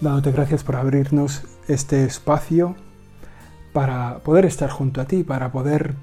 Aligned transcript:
dándote 0.00 0.32
gracias 0.32 0.64
por 0.64 0.76
abrirnos 0.76 1.42
este 1.68 2.04
espacio 2.04 2.76
para 3.72 4.18
poder 4.18 4.44
estar 4.44 4.70
junto 4.70 5.00
a 5.00 5.06
ti, 5.06 5.24
para 5.24 5.50
poder 5.52 5.94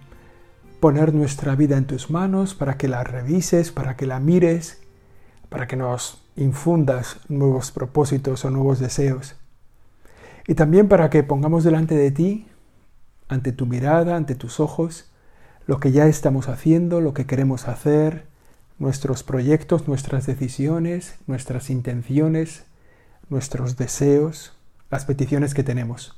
poner 0.80 1.14
nuestra 1.14 1.56
vida 1.56 1.78
en 1.78 1.86
tus 1.86 2.10
manos, 2.10 2.54
para 2.54 2.78
que 2.78 2.88
la 2.88 3.04
revises, 3.04 3.72
para 3.72 3.96
que 3.96 4.06
la 4.06 4.20
mires, 4.20 4.82
para 5.50 5.68
que 5.68 5.76
nos 5.76 6.24
infundas 6.36 7.20
nuevos 7.30 7.72
propósitos 7.72 8.44
o 8.46 8.50
nuevos 8.50 8.80
deseos. 8.80 9.36
Y 10.48 10.56
también 10.56 10.88
para 10.88 11.10
que 11.10 11.24
pongamos 11.24 11.64
delante 11.64 11.96
de 11.96 12.12
ti, 12.12 12.48
ante 13.30 13.52
tu 13.52 13.66
mirada, 13.66 14.16
ante 14.16 14.36
tus 14.36 14.60
ojos, 14.60 15.12
lo 15.68 15.80
que 15.80 15.92
ya 15.92 16.08
estamos 16.08 16.50
haciendo, 16.50 17.00
lo 17.00 17.14
que 17.14 17.26
queremos 17.26 17.68
hacer, 17.68 18.26
nuestros 18.80 19.24
proyectos, 19.24 19.88
nuestras 19.88 20.26
decisiones, 20.26 21.16
nuestras 21.28 21.70
intenciones, 21.70 22.66
nuestros 23.32 23.78
deseos, 23.78 24.54
las 24.92 25.06
peticiones 25.06 25.54
que 25.54 25.64
tenemos. 25.64 26.16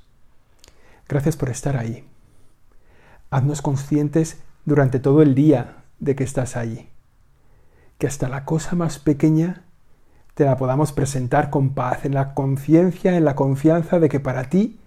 Gracias 1.08 1.38
por 1.38 1.50
estar 1.50 1.78
ahí. 1.78 2.04
Haznos 3.30 3.62
conscientes 3.62 4.40
durante 4.66 5.00
todo 5.00 5.22
el 5.22 5.36
día 5.36 5.84
de 6.00 6.16
que 6.16 6.24
estás 6.24 6.58
ahí. 6.58 6.90
Que 8.00 8.08
hasta 8.08 8.30
la 8.30 8.46
cosa 8.46 8.76
más 8.76 8.98
pequeña 8.98 9.62
te 10.34 10.44
la 10.46 10.58
podamos 10.58 10.92
presentar 10.92 11.52
con 11.52 11.76
paz, 11.76 12.04
en 12.04 12.16
la 12.16 12.34
conciencia, 12.34 13.16
en 13.16 13.26
la 13.26 13.36
confianza 13.36 14.00
de 14.00 14.10
que 14.10 14.20
para 14.20 14.50
ti 14.50 14.80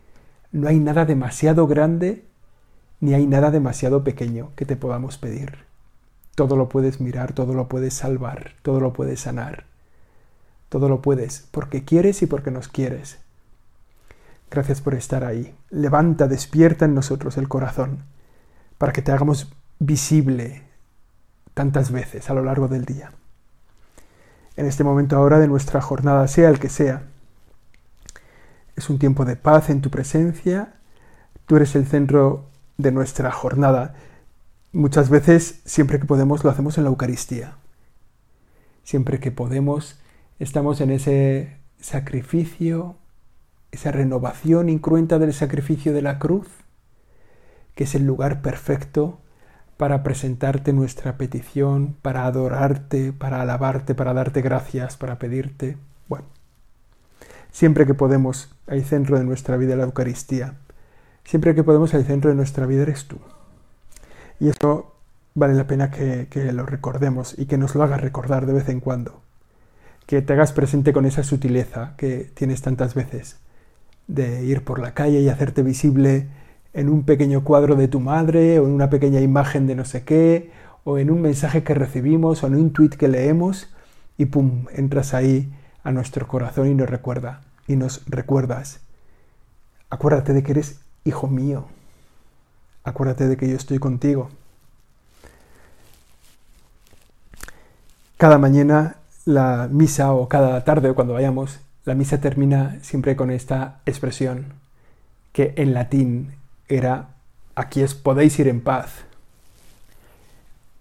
no 0.51 0.69
hay 0.69 0.81
nada 0.81 1.05
demasiado 1.05 1.69
grande 1.69 2.27
ni 2.99 3.15
hay 3.15 3.27
nada 3.27 3.53
demasiado 3.53 4.03
pequeño 4.03 4.51
que 4.57 4.67
te 4.67 4.75
podamos 4.75 5.17
pedir. 5.17 5.59
Todo 6.35 6.57
lo 6.57 6.69
puedes 6.69 7.01
mirar, 7.01 7.35
todo 7.35 7.55
lo 7.55 7.69
puedes 7.69 7.95
salvar, 7.95 8.55
todo 8.63 8.81
lo 8.81 8.93
puedes 8.93 9.21
sanar. 9.21 9.76
Todo 10.69 10.89
lo 10.89 11.03
puedes, 11.03 11.47
porque 11.51 11.85
quieres 11.85 12.23
y 12.23 12.27
porque 12.27 12.51
nos 12.51 12.69
quieres. 12.69 13.19
Gracias 14.51 14.81
por 14.81 14.95
estar 14.95 15.25
ahí. 15.25 15.55
Levanta, 15.71 16.29
despierta 16.29 16.85
en 16.85 16.95
nosotros 16.95 17.37
el 17.37 17.49
corazón, 17.49 18.05
para 18.79 18.93
que 18.93 19.03
te 19.03 19.13
hagamos 19.13 19.53
visible 19.79 20.63
tantas 21.55 21.91
veces 21.91 22.31
a 22.31 22.35
lo 22.35 22.45
largo 22.45 22.69
del 22.69 22.85
día. 22.85 23.13
En 24.57 24.67
este 24.67 24.85
momento 24.85 25.17
ahora 25.17 25.39
de 25.39 25.49
nuestra 25.49 25.81
jornada, 25.81 26.27
sea 26.29 26.49
el 26.49 26.59
que 26.59 26.69
sea, 26.69 27.03
es 28.77 28.91
un 28.91 28.99
tiempo 28.99 29.25
de 29.25 29.37
paz 29.37 29.71
en 29.71 29.81
tu 29.81 29.91
presencia. 29.91 30.75
Tú 31.47 31.57
eres 31.57 31.75
el 31.75 31.87
centro 31.87 32.51
de 32.77 32.93
nuestra 32.93 33.33
jornada. 33.33 33.95
Muchas 34.73 35.09
veces, 35.09 35.61
siempre 35.65 35.99
que 35.99 36.05
podemos, 36.05 36.45
lo 36.45 36.51
hacemos 36.51 36.77
en 36.77 36.85
la 36.85 36.91
Eucaristía. 36.91 37.57
Siempre 38.85 39.19
que 39.19 39.33
podemos, 39.33 39.99
estamos 40.39 40.81
en 40.81 40.91
ese 40.91 41.57
sacrificio, 41.81 42.97
esa 43.73 43.93
renovación 43.93 44.69
incruenta 44.69 45.19
del 45.19 45.33
sacrificio 45.33 45.93
de 45.93 46.03
la 46.03 46.19
cruz, 46.19 46.49
que 47.75 47.85
es 47.85 47.95
el 47.95 48.05
lugar 48.05 48.43
perfecto 48.43 49.21
para 49.77 50.03
presentarte 50.03 50.73
nuestra 50.73 51.19
petición, 51.19 51.97
para 52.01 52.27
adorarte, 52.27 53.13
para 53.13 53.43
alabarte, 53.43 53.95
para 53.95 54.15
darte 54.15 54.41
gracias, 54.41 54.97
para 54.97 55.19
pedirte. 55.19 55.77
Bueno, 56.09 56.25
siempre 57.51 57.87
que 57.87 57.95
podemos, 57.95 58.55
hay 58.67 58.83
centro 58.83 59.19
de 59.19 59.25
nuestra 59.25 59.57
vida 59.57 59.77
la 59.77 59.85
Eucaristía. 59.85 60.55
Siempre 61.25 61.55
que 61.55 61.65
podemos, 61.65 61.93
el 61.93 62.05
centro 62.07 62.31
de 62.31 62.37
nuestra 62.37 62.65
vida 62.67 62.83
eres 62.83 63.07
tú. 63.07 63.19
Y 64.41 64.49
eso 64.49 64.95
vale 65.35 65.55
la 65.55 65.67
pena 65.67 65.91
que, 65.91 66.29
que 66.31 66.53
lo 66.53 66.65
recordemos 66.65 67.35
y 67.39 67.47
que 67.47 67.59
nos 67.59 67.75
lo 67.75 67.83
hagas 67.83 68.01
recordar 68.01 68.47
de 68.47 68.55
vez 68.55 68.69
en 68.71 68.81
cuando 68.81 69.26
que 70.07 70.23
te 70.23 70.33
hagas 70.33 70.53
presente 70.53 70.93
con 70.93 71.05
esa 71.05 71.25
sutileza 71.25 71.95
que 71.97 72.31
tienes 72.35 72.63
tantas 72.63 72.95
veces, 72.95 73.39
de 74.07 74.45
ir 74.45 74.63
por 74.63 74.79
la 74.79 74.95
calle 74.95 75.21
y 75.21 75.29
hacerte 75.29 75.63
visible 75.63 76.29
en 76.73 76.89
un 76.89 77.05
pequeño 77.05 77.43
cuadro 77.43 77.75
de 77.75 77.89
tu 77.89 78.01
madre, 78.01 78.59
o 78.61 78.67
en 78.67 78.73
una 78.73 78.91
pequeña 78.91 79.21
imagen 79.21 79.67
de 79.67 79.75
no 79.75 79.85
sé 79.85 80.05
qué, 80.05 80.53
o 80.85 80.99
en 80.99 81.11
un 81.11 81.23
mensaje 81.23 81.65
que 81.65 81.75
recibimos, 81.75 82.45
o 82.45 82.47
en 82.47 82.55
un 82.55 82.73
tweet 82.73 82.91
que 82.91 83.09
leemos, 83.09 83.69
y 84.17 84.27
pum, 84.27 84.67
entras 84.73 85.15
ahí 85.15 85.53
a 85.83 85.91
nuestro 85.91 86.29
corazón 86.29 86.69
y 86.69 86.75
nos 86.75 86.89
recuerda, 86.89 87.41
y 87.67 87.77
nos 87.77 88.05
recuerdas. 88.07 88.81
Acuérdate 89.91 90.33
de 90.33 90.43
que 90.43 90.53
eres 90.53 90.81
hijo 91.05 91.29
mío. 91.29 91.67
Acuérdate 92.85 93.27
de 93.27 93.37
que 93.37 93.49
yo 93.49 93.57
estoy 93.57 93.79
contigo. 93.79 94.29
Cada 98.17 98.39
mañana 98.39 98.97
la 99.27 99.69
misa 99.71 100.15
o 100.15 100.29
cada 100.29 100.65
tarde 100.65 100.95
cuando 100.95 101.13
vayamos, 101.13 101.61
la 101.85 101.95
misa 101.95 102.21
termina 102.21 102.79
siempre 102.81 103.17
con 103.17 103.31
esta 103.31 103.81
expresión 103.85 104.55
que 105.33 105.53
en 105.57 105.75
latín 105.75 106.33
era 106.69 107.11
aquí 107.55 107.83
es 107.83 107.95
podéis 107.95 108.39
ir 108.39 108.49
en 108.49 108.63
paz. 108.63 109.05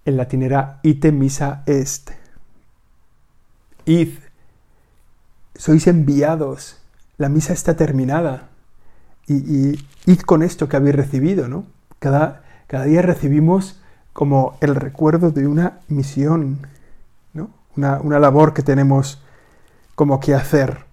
En 0.05 0.15
latín 0.15 0.43
era 0.43 0.79
ite 0.83 1.11
misa 1.11 1.63
est. 1.65 2.11
Id, 3.85 4.09
sois 5.55 5.87
enviados, 5.87 6.77
la 7.17 7.29
misa 7.29 7.51
está 7.51 7.75
terminada. 7.75 8.49
Y, 9.27 9.79
id 10.05 10.19
con 10.21 10.43
esto 10.43 10.69
que 10.69 10.77
habéis 10.77 10.95
recibido, 10.95 11.47
¿no? 11.47 11.65
Cada, 11.99 12.43
cada 12.67 12.85
día 12.85 13.01
recibimos 13.01 13.81
como 14.13 14.57
el 14.61 14.75
recuerdo 14.75 15.31
de 15.31 15.47
una 15.47 15.79
misión, 15.87 16.59
una, 17.77 18.19
labor 18.19 18.53
que 18.53 18.61
tenemos 18.61 19.21
como 19.95 20.19
que 20.19 20.33
hacer, 20.33 20.85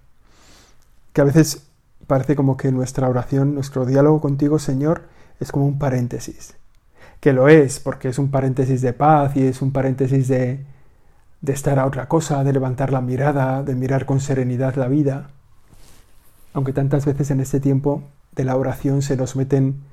que 1.13 1.21
a 1.21 1.25
veces 1.25 1.67
parece 2.07 2.35
como 2.35 2.57
que 2.57 2.71
nuestra 2.71 3.09
oración, 3.09 3.55
nuestro 3.55 3.85
diálogo 3.85 4.21
contigo, 4.21 4.59
Señor, 4.59 5.03
es 5.39 5.51
como 5.51 5.65
un 5.65 5.79
paréntesis, 5.79 6.55
que 7.19 7.33
lo 7.33 7.47
es, 7.47 7.79
porque 7.79 8.09
es 8.09 8.19
un 8.19 8.31
paréntesis 8.31 8.81
de 8.81 8.93
paz 8.93 9.35
y 9.35 9.45
es 9.45 9.61
un 9.61 9.71
paréntesis 9.71 10.27
de, 10.27 10.65
de 11.41 11.53
estar 11.53 11.79
a 11.79 11.85
otra 11.85 12.07
cosa, 12.07 12.43
de 12.43 12.53
levantar 12.53 12.91
la 12.91 13.01
mirada, 13.01 13.63
de 13.63 13.75
mirar 13.75 14.05
con 14.05 14.19
serenidad 14.19 14.75
la 14.75 14.87
vida. 14.87 15.29
Aunque 16.53 16.73
tantas 16.73 17.05
veces 17.05 17.31
en 17.31 17.39
este 17.39 17.59
tiempo 17.59 18.03
de 18.33 18.43
la 18.45 18.55
oración 18.55 19.01
se 19.01 19.17
nos 19.17 19.35
meten 19.35 19.83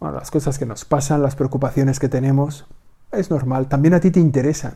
las 0.00 0.30
cosas 0.30 0.58
que 0.58 0.66
nos 0.66 0.84
pasan, 0.84 1.22
las 1.22 1.36
preocupaciones 1.36 1.98
que 1.98 2.08
tenemos, 2.08 2.66
es 3.12 3.30
normal, 3.30 3.68
también 3.68 3.94
a 3.94 4.00
ti 4.00 4.10
te 4.10 4.20
interesan. 4.20 4.74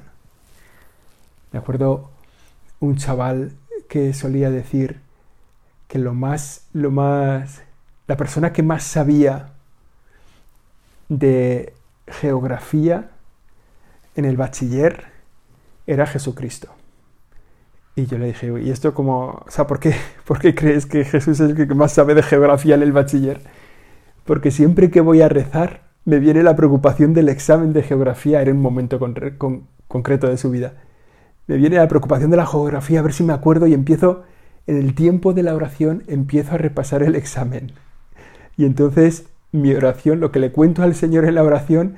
Me 1.52 1.58
acuerdo 1.58 2.10
un 2.78 2.96
chaval 2.96 3.52
que 3.88 4.14
solía 4.14 4.50
decir 4.50 5.00
que 5.88 5.98
lo 5.98 6.14
más, 6.14 6.68
lo 6.72 6.90
más, 6.90 7.62
la 8.06 8.16
persona 8.16 8.52
que 8.52 8.62
más 8.62 8.84
sabía 8.84 9.50
de 11.08 11.74
geografía 12.06 13.10
en 14.14 14.24
el 14.24 14.36
bachiller 14.36 15.06
era 15.86 16.06
Jesucristo. 16.06 16.68
Y 17.96 18.06
yo 18.06 18.18
le 18.18 18.26
dije, 18.26 18.52
¿y 18.62 18.70
esto 18.70 18.94
como, 18.94 19.42
o 19.44 19.50
sea, 19.50 19.66
¿por 19.66 19.80
qué, 19.80 19.94
¿por 20.24 20.38
qué 20.38 20.54
crees 20.54 20.86
que 20.86 21.04
Jesús 21.04 21.40
es 21.40 21.50
el 21.50 21.68
que 21.68 21.74
más 21.74 21.92
sabe 21.92 22.14
de 22.14 22.22
geografía 22.22 22.76
en 22.76 22.82
el 22.82 22.92
bachiller? 22.92 23.40
Porque 24.24 24.52
siempre 24.52 24.90
que 24.90 25.00
voy 25.00 25.22
a 25.22 25.28
rezar 25.28 25.90
me 26.04 26.20
viene 26.20 26.44
la 26.44 26.54
preocupación 26.54 27.12
del 27.12 27.28
examen 27.28 27.72
de 27.72 27.82
geografía 27.82 28.40
en 28.40 28.52
un 28.52 28.62
momento 28.62 29.00
concreto 29.88 30.28
de 30.28 30.38
su 30.38 30.50
vida 30.50 30.74
me 31.50 31.56
viene 31.56 31.78
la 31.78 31.88
preocupación 31.88 32.30
de 32.30 32.36
la 32.36 32.46
geografía, 32.46 33.00
a 33.00 33.02
ver 33.02 33.12
si 33.12 33.24
me 33.24 33.32
acuerdo 33.32 33.66
y 33.66 33.74
empiezo, 33.74 34.22
en 34.68 34.76
el 34.76 34.94
tiempo 34.94 35.32
de 35.32 35.42
la 35.42 35.52
oración, 35.52 36.04
empiezo 36.06 36.54
a 36.54 36.58
repasar 36.58 37.02
el 37.02 37.16
examen. 37.16 37.72
Y 38.56 38.66
entonces 38.66 39.24
mi 39.50 39.74
oración, 39.74 40.20
lo 40.20 40.30
que 40.30 40.38
le 40.38 40.52
cuento 40.52 40.84
al 40.84 40.94
Señor 40.94 41.24
en 41.24 41.34
la 41.34 41.42
oración, 41.42 41.96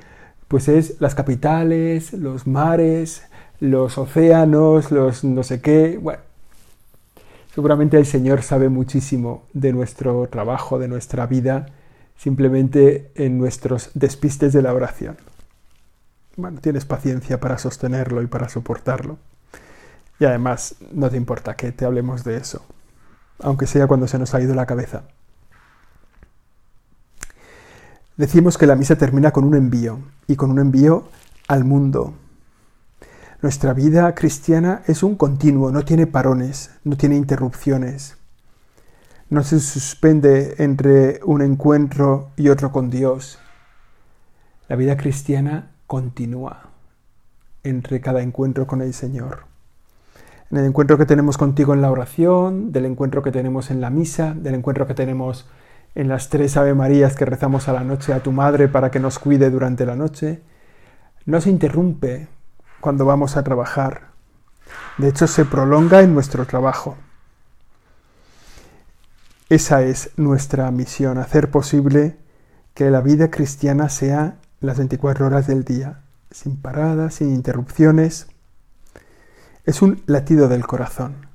pues 0.49 0.69
es 0.69 0.99
las 1.02 1.14
capitales, 1.14 2.14
los 2.14 2.46
mares, 2.46 3.25
los 3.60 3.99
océanos, 3.99 4.90
los 4.90 5.22
no 5.22 5.43
sé 5.43 5.60
qué. 5.60 5.99
Bueno, 6.00 6.22
seguramente 7.54 7.99
el 7.99 8.06
Señor 8.06 8.40
sabe 8.40 8.70
muchísimo 8.70 9.43
de 9.52 9.75
nuestro 9.75 10.28
trabajo, 10.28 10.78
de 10.78 10.88
nuestra 10.88 11.26
vida, 11.26 11.66
simplemente 12.16 13.10
en 13.16 13.37
nuestros 13.37 13.90
despistes 13.93 14.54
de 14.54 14.62
la 14.62 14.72
oración. 14.72 15.19
Bueno, 16.38 16.58
tienes 16.62 16.87
paciencia 16.87 17.38
para 17.38 17.58
sostenerlo 17.58 18.22
y 18.22 18.28
para 18.28 18.49
soportarlo. 18.49 19.19
Y 20.19 20.25
además 20.25 20.76
no 20.93 21.11
te 21.11 21.17
importa 21.17 21.56
que 21.56 21.73
te 21.73 21.85
hablemos 21.85 22.25
de 22.25 22.37
eso. 22.37 22.64
aunque 23.44 23.67
sea 23.67 23.88
cuando 23.88 24.06
se 24.06 24.20
nos 24.20 24.35
ha 24.35 24.41
ido 24.41 24.55
la 24.55 24.67
cabeza. 24.67 25.03
Decimos 28.17 28.56
que 28.56 28.67
la 28.69 28.76
misa 28.76 28.97
termina 28.97 29.32
con 29.32 29.43
un 29.43 29.56
envío, 29.56 29.99
y 30.29 30.37
con 30.37 30.50
un 30.50 30.61
envío 30.61 31.09
al 31.49 31.64
mundo. 31.64 32.14
Nuestra 33.41 33.73
vida 33.73 34.14
cristiana 34.14 34.82
es 34.87 35.03
un 35.03 35.17
continuo, 35.17 35.73
no 35.73 35.85
tiene 35.85 36.06
parones, 36.06 36.70
no 36.85 36.97
tiene 36.97 37.17
interrupciones. 37.17 38.17
No 39.31 39.43
se 39.43 39.59
suspende 39.61 40.55
entre 40.59 41.20
un 41.25 41.43
encuentro 41.43 42.31
y 42.37 42.50
otro 42.50 42.70
con 42.70 42.91
Dios. 42.91 43.38
La 44.69 44.76
vida 44.76 44.97
cristiana 44.97 45.73
continúa 45.87 46.70
entre 47.64 48.00
cada 48.00 48.23
encuentro 48.23 48.67
con 48.67 48.82
el 48.82 48.94
Señor. 48.94 49.51
En 50.52 50.58
el 50.58 50.66
encuentro 50.66 50.99
que 50.99 51.06
tenemos 51.06 51.38
contigo 51.38 51.72
en 51.72 51.81
la 51.81 51.90
oración, 51.90 52.72
del 52.72 52.84
encuentro 52.84 53.22
que 53.22 53.32
tenemos 53.32 53.70
en 53.70 53.81
la 53.81 53.88
misa, 53.88 54.34
del 54.34 54.54
encuentro 54.54 54.87
que 54.87 54.93
tenemos 54.93 55.49
en 55.94 56.08
las 56.08 56.28
tres 56.28 56.58
Ave 56.58 56.75
Marías 56.75 57.16
que 57.16 57.25
rezamos 57.25 57.69
a 57.69 57.72
la 57.72 57.84
noche 57.84 58.12
a 58.12 58.22
tu 58.22 58.32
madre 58.32 58.69
para 58.69 58.90
que 58.90 59.00
nos 59.00 59.19
cuide 59.19 59.49
durante 59.49 59.87
la 59.87 59.96
noche, 59.96 60.43
no 61.25 61.40
se 61.40 61.49
interrumpe 61.49 62.28
cuando 62.82 63.06
vamos 63.06 63.38
a 63.38 63.43
trabajar. 63.43 64.08
De 64.99 65.08
hecho, 65.08 65.26
se 65.26 65.46
prolonga 65.46 66.02
en 66.02 66.12
nuestro 66.12 66.44
trabajo. 66.44 66.99
Esa 69.49 69.82
es 69.82 70.10
nuestra 70.19 70.70
misión, 70.70 71.16
hacer 71.16 71.50
posible 71.50 72.19
que 72.75 72.90
la 72.90 73.00
vida 73.00 73.31
cristiana 73.31 73.88
sea 73.88 74.37
las 74.60 74.76
24 74.76 75.25
horas 75.25 75.46
del 75.46 75.64
día, 75.64 76.02
sin 76.31 76.56
paradas, 76.58 77.14
sin 77.14 77.32
interrupciones. 77.32 78.26
Es 79.64 79.82
un 79.82 80.03
latido 80.06 80.49
del 80.49 80.67
corazón. 80.67 81.26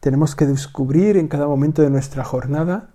Tenemos 0.00 0.36
que 0.36 0.46
descubrir 0.46 1.16
en 1.16 1.28
cada 1.28 1.46
momento 1.46 1.82
de 1.82 1.90
nuestra 1.90 2.24
jornada 2.24 2.90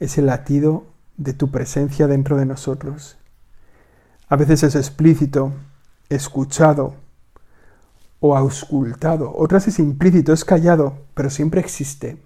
ese 0.00 0.22
latido 0.22 0.86
de 1.16 1.32
tu 1.34 1.50
presencia 1.50 2.06
dentro 2.06 2.36
de 2.36 2.46
nosotros. 2.46 3.18
A 4.28 4.36
veces 4.36 4.62
es 4.62 4.74
explícito, 4.74 5.52
escuchado 6.08 6.94
o 8.20 8.36
auscultado, 8.36 9.32
otras 9.34 9.66
es 9.68 9.78
implícito, 9.78 10.32
es 10.32 10.44
callado, 10.44 10.98
pero 11.14 11.30
siempre 11.30 11.60
existe. 11.60 12.18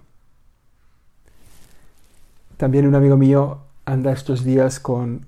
También 2.57 2.87
un 2.87 2.95
amigo 2.95 3.17
mío 3.17 3.59
anda 3.85 4.11
estos 4.11 4.43
días 4.43 4.79
con, 4.79 5.25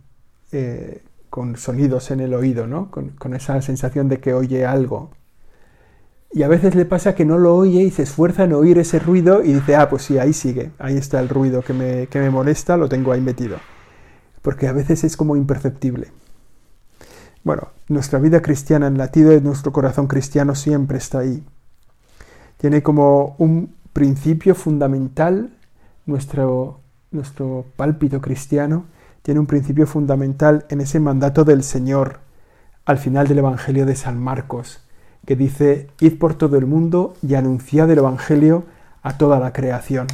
eh, 0.52 1.04
con 1.30 1.56
sonidos 1.56 2.12
en 2.12 2.20
el 2.20 2.34
oído, 2.34 2.68
¿no? 2.68 2.90
Con, 2.92 3.34
esa 3.34 3.62
sensación 3.62 4.08
de 4.10 4.20
que 4.20 4.34
oye 4.34 4.66
algo. 4.66 5.12
Y 6.32 6.44
a 6.44 6.48
veces 6.48 6.76
le 6.76 6.86
pasa 6.86 7.16
que 7.16 7.26
no 7.26 7.38
lo 7.38 7.56
oye 7.56 7.84
y 7.84 7.92
se 7.92 8.04
esfuerza 8.04 8.44
en 8.44 8.54
oír 8.54 8.78
ese 8.78 9.00
ruido 9.00 9.44
y 9.44 9.54
dice, 9.54 9.76
ah, 9.76 9.90
pues 9.90 10.04
sí, 10.04 10.18
ahí 10.18 10.34
sigue, 10.34 10.72
ahí 10.78 10.98
está 10.98 11.20
el 11.20 11.30
ruido 11.30 11.62
que 11.62 11.74
me, 11.74 12.08
que 12.08 12.20
me 12.20 12.30
molesta, 12.30 12.78
lo 12.78 12.90
tengo 12.90 13.12
ahí 13.12 13.22
metido. 13.22 13.58
Porque 14.42 14.68
a 14.68 14.74
veces 14.74 15.04
es 15.04 15.18
como 15.18 15.36
imperceptible. 15.36 16.12
Bueno, 17.44 17.70
nuestra 17.88 18.20
vida 18.20 18.42
cristiana, 18.42 18.88
el 18.88 18.98
latido 18.98 19.30
de 19.30 19.42
nuestro 19.42 19.72
corazón 19.72 20.08
cristiano 20.08 20.54
siempre 20.54 20.98
está 20.98 21.20
ahí. 21.20 21.44
Tiene 22.58 22.84
como 22.84 23.36
un 23.38 23.76
principio 23.94 24.54
fundamental 24.54 25.58
nuestro, 26.06 26.82
nuestro 27.12 27.66
pálpito 27.76 28.20
cristiano 28.22 28.86
tiene 29.28 29.42
un 29.42 29.46
principio 29.46 29.86
fundamental 29.86 30.66
en 30.70 30.80
ese 30.80 31.02
mandato 31.02 31.44
del 31.44 31.62
Señor 31.62 32.22
al 32.86 32.98
final 32.98 33.28
del 33.28 33.40
Evangelio 33.40 33.86
de 33.86 33.98
San 33.98 34.18
Marcos, 34.18 34.87
que 35.28 35.36
dice, 35.36 35.90
id 36.00 36.18
por 36.18 36.36
todo 36.36 36.58
el 36.58 36.66
mundo 36.66 37.14
y 37.22 37.36
anunciad 37.36 37.92
el 37.92 37.98
Evangelio 37.98 38.64
a 39.04 39.18
toda 39.18 39.40
la 39.40 39.52
creación. 39.52 40.08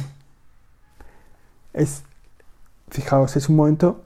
Es, 1.72 2.02
fijaos, 2.90 3.36
es 3.36 3.48
un 3.48 3.54
momento 3.54 4.02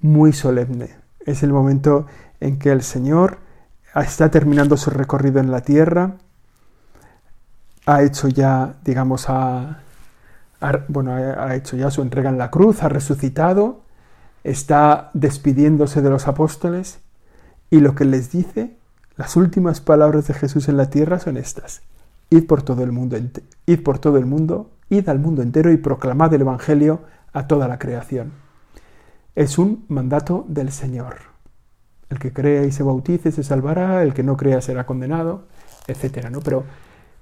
muy 0.00 0.32
solemne. 0.32 0.94
Es 1.26 1.42
el 1.42 1.52
momento 1.52 2.06
en 2.38 2.60
que 2.60 2.70
el 2.70 2.82
Señor 2.82 3.38
está 3.96 4.30
terminando 4.30 4.76
su 4.76 4.90
recorrido 4.90 5.40
en 5.40 5.50
la 5.50 5.62
tierra, 5.62 6.18
ha 7.86 8.02
hecho 8.02 8.28
ya, 8.28 8.76
digamos, 8.84 9.28
a, 9.28 9.80
bueno, 10.86 11.14
ha 11.14 11.56
hecho 11.56 11.76
ya 11.76 11.90
su 11.90 12.00
entrega 12.00 12.30
en 12.30 12.38
la 12.38 12.52
cruz, 12.52 12.84
ha 12.84 12.88
resucitado, 12.88 13.80
está 14.44 15.10
despidiéndose 15.14 16.00
de 16.00 16.10
los 16.10 16.28
apóstoles 16.28 17.00
y 17.70 17.80
lo 17.80 17.96
que 17.96 18.04
les 18.04 18.30
dice, 18.30 18.76
las 19.16 19.36
últimas 19.36 19.80
palabras 19.80 20.26
de 20.26 20.34
Jesús 20.34 20.68
en 20.68 20.76
la 20.76 20.90
tierra 20.90 21.20
son 21.20 21.36
estas. 21.36 21.82
Id 22.30 22.46
por 22.46 22.62
todo 22.62 22.82
el 22.82 22.90
mundo, 22.90 23.16
id 23.66 23.82
por 23.82 23.98
todo 23.98 24.18
el 24.18 24.26
mundo, 24.26 24.70
id 24.88 25.08
al 25.08 25.20
mundo 25.20 25.42
entero 25.42 25.70
y 25.70 25.76
proclamad 25.76 26.34
el 26.34 26.40
Evangelio 26.40 27.00
a 27.32 27.46
toda 27.46 27.68
la 27.68 27.78
creación. 27.78 28.32
Es 29.36 29.58
un 29.58 29.84
mandato 29.88 30.44
del 30.48 30.72
Señor. 30.72 31.16
El 32.10 32.18
que 32.18 32.32
crea 32.32 32.64
y 32.64 32.72
se 32.72 32.82
bautice 32.82 33.32
se 33.32 33.42
salvará, 33.42 34.02
el 34.02 34.14
que 34.14 34.22
no 34.22 34.36
crea 34.36 34.60
será 34.60 34.84
condenado, 34.84 35.44
etc. 35.86 36.28
¿no? 36.30 36.40
Pero 36.40 36.64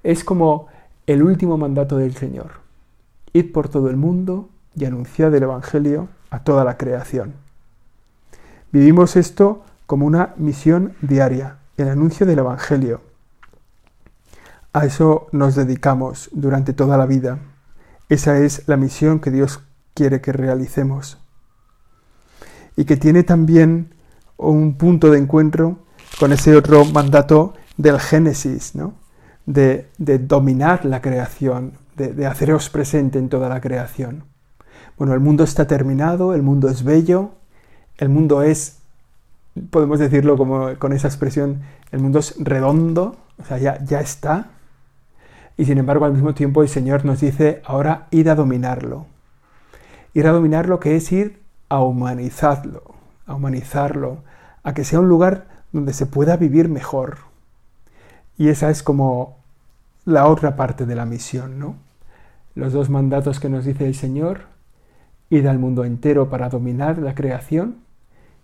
es 0.03 0.23
como 0.23 0.67
el 1.05 1.21
último 1.21 1.57
mandato 1.57 1.97
del 1.97 2.15
Señor. 2.15 2.63
Id 3.33 3.51
por 3.51 3.69
todo 3.69 3.89
el 3.89 3.97
mundo 3.97 4.49
y 4.75 4.85
anunciad 4.85 5.33
el 5.35 5.43
Evangelio 5.43 6.09
a 6.29 6.43
toda 6.43 6.63
la 6.63 6.77
creación. 6.77 7.33
Vivimos 8.71 9.15
esto 9.15 9.63
como 9.85 10.07
una 10.07 10.33
misión 10.37 10.93
diaria, 11.01 11.57
el 11.77 11.89
anuncio 11.89 12.25
del 12.25 12.39
Evangelio. 12.39 13.01
A 14.73 14.85
eso 14.85 15.27
nos 15.31 15.55
dedicamos 15.55 16.29
durante 16.33 16.73
toda 16.73 16.97
la 16.97 17.05
vida. 17.05 17.39
Esa 18.09 18.39
es 18.39 18.67
la 18.67 18.77
misión 18.77 19.19
que 19.19 19.31
Dios 19.31 19.61
quiere 19.93 20.21
que 20.21 20.31
realicemos. 20.31 21.17
Y 22.75 22.85
que 22.85 22.97
tiene 22.97 23.23
también 23.23 23.93
un 24.37 24.77
punto 24.77 25.11
de 25.11 25.19
encuentro 25.19 25.85
con 26.19 26.31
ese 26.31 26.55
otro 26.55 26.85
mandato 26.85 27.53
del 27.77 27.99
Génesis, 27.99 28.75
¿no? 28.75 28.95
de, 29.45 29.89
de 29.97 30.19
dominar 30.19 30.85
la 30.85 31.01
creación, 31.01 31.73
de, 31.95 32.25
haceros 32.25 32.69
presente 32.69 33.19
en 33.19 33.29
toda 33.29 33.49
la 33.49 33.61
creación. 33.61 34.25
Bueno, 34.97 35.13
el 35.13 35.19
mundo 35.19 35.43
está 35.43 35.67
terminado, 35.67 36.33
el 36.33 36.43
mundo 36.43 36.69
es 36.69 36.83
bello, 36.83 37.31
el 37.97 38.09
mundo 38.09 38.43
es, 38.43 38.79
podemos 39.69 39.99
decirlo 39.99 40.37
como 40.37 40.75
con 40.79 40.93
esa 40.93 41.07
expresión, 41.07 41.61
el 41.91 41.99
mundo 41.99 42.19
es 42.19 42.35
redondo, 42.39 43.17
o 43.39 43.45
sea, 43.45 43.57
ya, 43.57 43.83
ya 43.83 43.99
está. 43.99 44.51
Y 45.57 45.65
sin 45.65 45.77
embargo, 45.77 46.05
al 46.05 46.13
mismo 46.13 46.33
tiempo 46.33 46.63
el 46.63 46.69
Señor 46.69 47.05
nos 47.05 47.21
dice, 47.21 47.61
ahora 47.65 48.07
ir 48.11 48.29
a 48.29 48.35
dominarlo. 48.35 49.05
Ir 50.13 50.27
a 50.27 50.31
dominarlo 50.31 50.79
que 50.79 50.95
es 50.95 51.11
ir 51.11 51.41
a 51.69 51.79
humanizarlo, 51.79 52.95
a 53.25 53.35
humanizarlo, 53.35 54.23
a 54.63 54.73
que 54.73 54.83
sea 54.83 54.99
un 54.99 55.09
lugar 55.09 55.47
donde 55.71 55.93
se 55.93 56.05
pueda 56.05 56.37
vivir 56.37 56.69
mejor. 56.69 57.17
Y 58.37 58.49
esa 58.49 58.69
es 58.69 58.81
como 58.83 59.37
la 60.05 60.27
otra 60.27 60.55
parte 60.55 60.85
de 60.85 60.95
la 60.95 61.05
misión, 61.05 61.59
¿no? 61.59 61.75
Los 62.55 62.73
dos 62.73 62.89
mandatos 62.89 63.39
que 63.39 63.49
nos 63.49 63.65
dice 63.65 63.87
el 63.87 63.95
Señor, 63.95 64.41
id 65.29 65.45
al 65.45 65.59
mundo 65.59 65.85
entero 65.85 66.29
para 66.29 66.49
dominar 66.49 66.99
la 66.99 67.15
creación, 67.15 67.77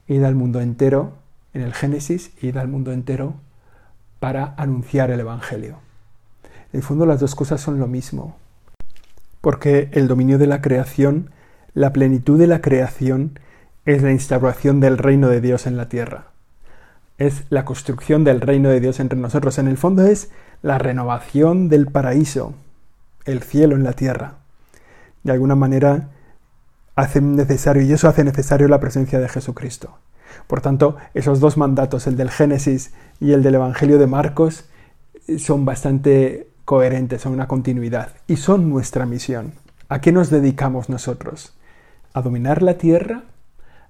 id 0.10 0.24
al 0.24 0.36
mundo 0.36 0.60
entero, 0.60 1.14
en 1.54 1.62
el 1.62 1.74
Génesis, 1.74 2.32
id 2.42 2.58
al 2.58 2.68
mundo 2.68 2.92
entero 2.92 3.36
para 4.20 4.56
anunciar 4.58 5.12
el 5.12 5.20
Evangelio. 5.22 5.78
En 6.74 6.80
el 6.80 6.84
fondo 6.84 7.06
las 7.06 7.20
dos 7.20 7.36
cosas 7.36 7.62
son 7.62 7.80
lo 7.80 7.88
mismo, 7.88 8.36
porque 9.40 9.90
el 9.94 10.08
dominio 10.08 10.38
de 10.38 10.48
la 10.48 10.62
creación, 10.62 11.30
la 11.74 11.94
plenitud 11.94 12.38
de 12.38 12.48
la 12.48 12.60
creación, 12.60 13.40
es 13.86 14.02
la 14.02 14.12
instauración 14.12 14.80
del 14.80 14.98
reino 14.98 15.30
de 15.30 15.42
Dios 15.42 15.68
en 15.68 15.78
la 15.78 15.90
tierra. 15.90 16.26
Es 17.20 17.44
la 17.50 17.64
construcción 17.64 18.24
del 18.24 18.42
reino 18.42 18.70
de 18.70 18.80
Dios 18.80 19.00
entre 19.00 19.20
nosotros. 19.20 19.58
En 19.60 19.68
el 19.68 19.78
fondo 19.78 20.04
es 20.06 20.32
la 20.62 20.78
renovación 20.78 21.70
del 21.70 21.86
paraíso, 21.88 22.54
el 23.26 23.42
cielo 23.42 23.76
en 23.76 23.84
la 23.84 23.94
tierra. 23.94 24.36
De 25.24 25.32
alguna 25.32 25.56
manera 25.56 26.10
hace 27.00 27.22
necesario, 27.22 27.82
y 27.82 27.92
eso 27.92 28.08
hace 28.08 28.24
necesario 28.24 28.68
la 28.68 28.80
presencia 28.80 29.20
de 29.20 29.30
Jesucristo. 29.30 29.98
Por 30.48 30.62
tanto, 30.62 30.98
esos 31.14 31.40
dos 31.40 31.58
mandatos, 31.58 32.08
el 32.08 32.18
del 32.18 32.30
Génesis 32.30 32.94
y 33.20 33.34
el 33.34 33.44
del 33.44 33.56
Evangelio 33.56 33.98
de 33.98 34.08
Marcos, 34.08 34.70
son 35.38 35.66
bastante 35.66 36.50
coherentes, 36.66 37.22
son 37.22 37.34
una 37.34 37.48
continuidad 37.48 38.10
y 38.28 38.38
son 38.38 38.70
nuestra 38.70 39.06
misión. 39.06 39.54
¿A 39.90 40.02
qué 40.02 40.12
nos 40.12 40.30
dedicamos 40.30 40.90
nosotros? 40.90 41.58
¿A 42.14 42.22
dominar 42.22 42.62
la 42.62 42.76
tierra? 42.76 43.24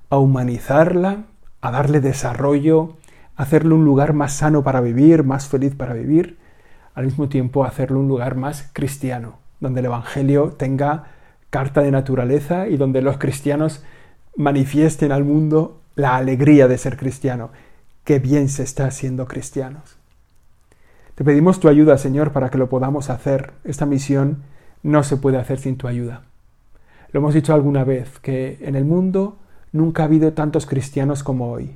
¿A 0.10 0.18
humanizarla? 0.18 1.26
¿A 1.62 1.72
darle 1.72 2.02
desarrollo? 2.02 2.98
¿A 3.36 3.44
hacerle 3.44 3.74
un 3.74 3.86
lugar 3.86 4.14
más 4.14 4.34
sano 4.34 4.64
para 4.64 4.82
vivir, 4.82 5.24
más 5.24 5.48
feliz 5.48 5.76
para 5.76 5.94
vivir? 5.94 6.40
al 7.00 7.06
mismo 7.06 7.30
tiempo 7.30 7.64
hacerlo 7.64 8.02
un 8.02 8.10
lugar 8.10 8.36
más 8.36 8.70
cristiano, 8.74 9.40
donde 9.62 9.80
el 9.80 9.86
Evangelio 9.86 10.50
tenga 10.58 11.06
carta 11.50 11.82
de 11.82 11.92
naturaleza 11.92 12.68
y 12.68 12.78
donde 12.78 13.02
los 13.02 13.18
cristianos 13.18 13.84
manifiesten 14.36 15.12
al 15.12 15.24
mundo 15.24 15.82
la 15.96 16.16
alegría 16.16 16.68
de 16.68 16.78
ser 16.78 16.98
cristiano. 16.98 17.50
Qué 18.04 18.20
bien 18.20 18.50
se 18.50 18.64
está 18.64 18.90
siendo 18.92 19.28
cristianos. 19.28 19.98
Te 21.16 21.24
pedimos 21.24 21.60
tu 21.60 21.68
ayuda, 21.68 21.98
Señor, 21.98 22.32
para 22.32 22.50
que 22.50 22.58
lo 22.58 22.70
podamos 22.70 23.10
hacer. 23.10 23.52
Esta 23.66 23.86
misión 23.86 24.44
no 24.84 25.04
se 25.04 25.18
puede 25.18 25.38
hacer 25.38 25.60
sin 25.60 25.76
tu 25.76 25.88
ayuda. 25.88 26.22
Lo 27.12 27.20
hemos 27.20 27.34
dicho 27.34 27.54
alguna 27.54 27.84
vez, 27.84 28.20
que 28.20 28.58
en 28.62 28.76
el 28.76 28.86
mundo 28.86 29.38
nunca 29.74 30.04
ha 30.04 30.06
habido 30.06 30.32
tantos 30.34 30.66
cristianos 30.66 31.24
como 31.24 31.52
hoy. 31.52 31.76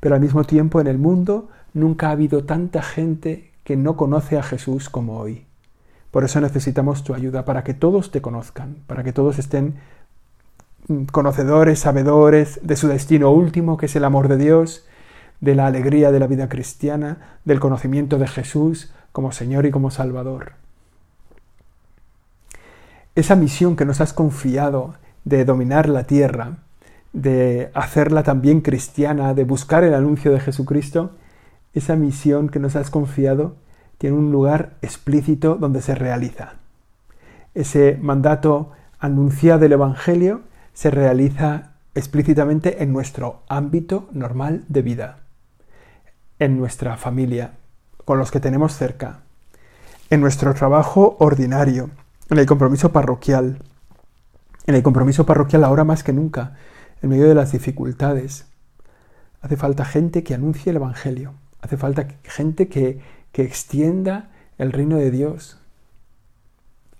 Pero 0.00 0.14
al 0.14 0.20
mismo 0.20 0.44
tiempo 0.44 0.80
en 0.80 0.88
el 0.88 0.98
mundo 0.98 1.48
nunca 1.72 2.08
ha 2.08 2.12
habido 2.12 2.44
tanta 2.44 2.82
gente 2.82 3.50
que 3.64 3.76
no 3.76 3.96
conoce 3.96 4.36
a 4.36 4.42
Jesús 4.42 4.90
como 4.90 5.18
hoy. 5.18 5.46
Por 6.14 6.22
eso 6.22 6.40
necesitamos 6.40 7.02
tu 7.02 7.12
ayuda 7.12 7.44
para 7.44 7.64
que 7.64 7.74
todos 7.74 8.12
te 8.12 8.22
conozcan, 8.22 8.76
para 8.86 9.02
que 9.02 9.12
todos 9.12 9.40
estén 9.40 9.74
mm, 10.86 11.06
conocedores, 11.06 11.80
sabedores 11.80 12.60
de 12.62 12.76
su 12.76 12.86
destino 12.86 13.32
último, 13.32 13.76
que 13.76 13.86
es 13.86 13.96
el 13.96 14.04
amor 14.04 14.28
de 14.28 14.36
Dios, 14.36 14.86
de 15.40 15.56
la 15.56 15.66
alegría 15.66 16.12
de 16.12 16.20
la 16.20 16.28
vida 16.28 16.48
cristiana, 16.48 17.40
del 17.44 17.58
conocimiento 17.58 18.16
de 18.18 18.28
Jesús 18.28 18.92
como 19.10 19.32
Señor 19.32 19.66
y 19.66 19.72
como 19.72 19.90
Salvador. 19.90 20.52
Esa 23.16 23.34
misión 23.34 23.74
que 23.74 23.84
nos 23.84 24.00
has 24.00 24.12
confiado 24.12 24.94
de 25.24 25.44
dominar 25.44 25.88
la 25.88 26.04
tierra, 26.04 26.58
de 27.12 27.72
hacerla 27.74 28.22
también 28.22 28.60
cristiana, 28.60 29.34
de 29.34 29.42
buscar 29.42 29.82
el 29.82 29.94
anuncio 29.94 30.30
de 30.30 30.38
Jesucristo, 30.38 31.10
esa 31.72 31.96
misión 31.96 32.50
que 32.50 32.60
nos 32.60 32.76
has 32.76 32.88
confiado 32.88 33.56
tiene 33.98 34.16
un 34.16 34.32
lugar 34.32 34.74
explícito 34.82 35.56
donde 35.56 35.82
se 35.82 35.94
realiza. 35.94 36.54
Ese 37.54 37.98
mandato 38.00 38.72
anunciado 38.98 39.60
del 39.60 39.72
Evangelio 39.72 40.42
se 40.72 40.90
realiza 40.90 41.72
explícitamente 41.94 42.82
en 42.82 42.92
nuestro 42.92 43.42
ámbito 43.48 44.08
normal 44.12 44.64
de 44.68 44.82
vida, 44.82 45.18
en 46.38 46.58
nuestra 46.58 46.96
familia, 46.96 47.52
con 48.04 48.18
los 48.18 48.30
que 48.30 48.40
tenemos 48.40 48.74
cerca, 48.74 49.20
en 50.10 50.20
nuestro 50.20 50.52
trabajo 50.54 51.16
ordinario, 51.20 51.90
en 52.30 52.38
el 52.38 52.46
compromiso 52.46 52.92
parroquial, 52.92 53.58
en 54.66 54.74
el 54.74 54.82
compromiso 54.82 55.24
parroquial 55.24 55.64
ahora 55.64 55.84
más 55.84 56.02
que 56.02 56.12
nunca, 56.12 56.56
en 57.02 57.10
medio 57.10 57.28
de 57.28 57.34
las 57.34 57.52
dificultades. 57.52 58.46
Hace 59.40 59.56
falta 59.56 59.84
gente 59.84 60.22
que 60.24 60.34
anuncie 60.34 60.70
el 60.70 60.76
Evangelio, 60.76 61.34
hace 61.60 61.76
falta 61.76 62.08
gente 62.22 62.68
que, 62.68 63.00
que 63.34 63.42
extienda 63.42 64.30
el 64.58 64.70
reino 64.70 64.96
de 64.96 65.10
Dios. 65.10 65.58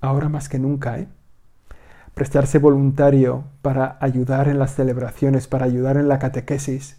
Ahora 0.01 0.29
más 0.29 0.49
que 0.49 0.59
nunca, 0.59 0.99
¿eh? 0.99 1.07
Prestarse 2.13 2.59
voluntario 2.59 3.45
para 3.63 3.97
ayudar 4.01 4.49
en 4.49 4.59
las 4.59 4.75
celebraciones, 4.75 5.47
para 5.47 5.65
ayudar 5.65 5.97
en 5.97 6.09
la 6.09 6.19
catequesis, 6.19 6.97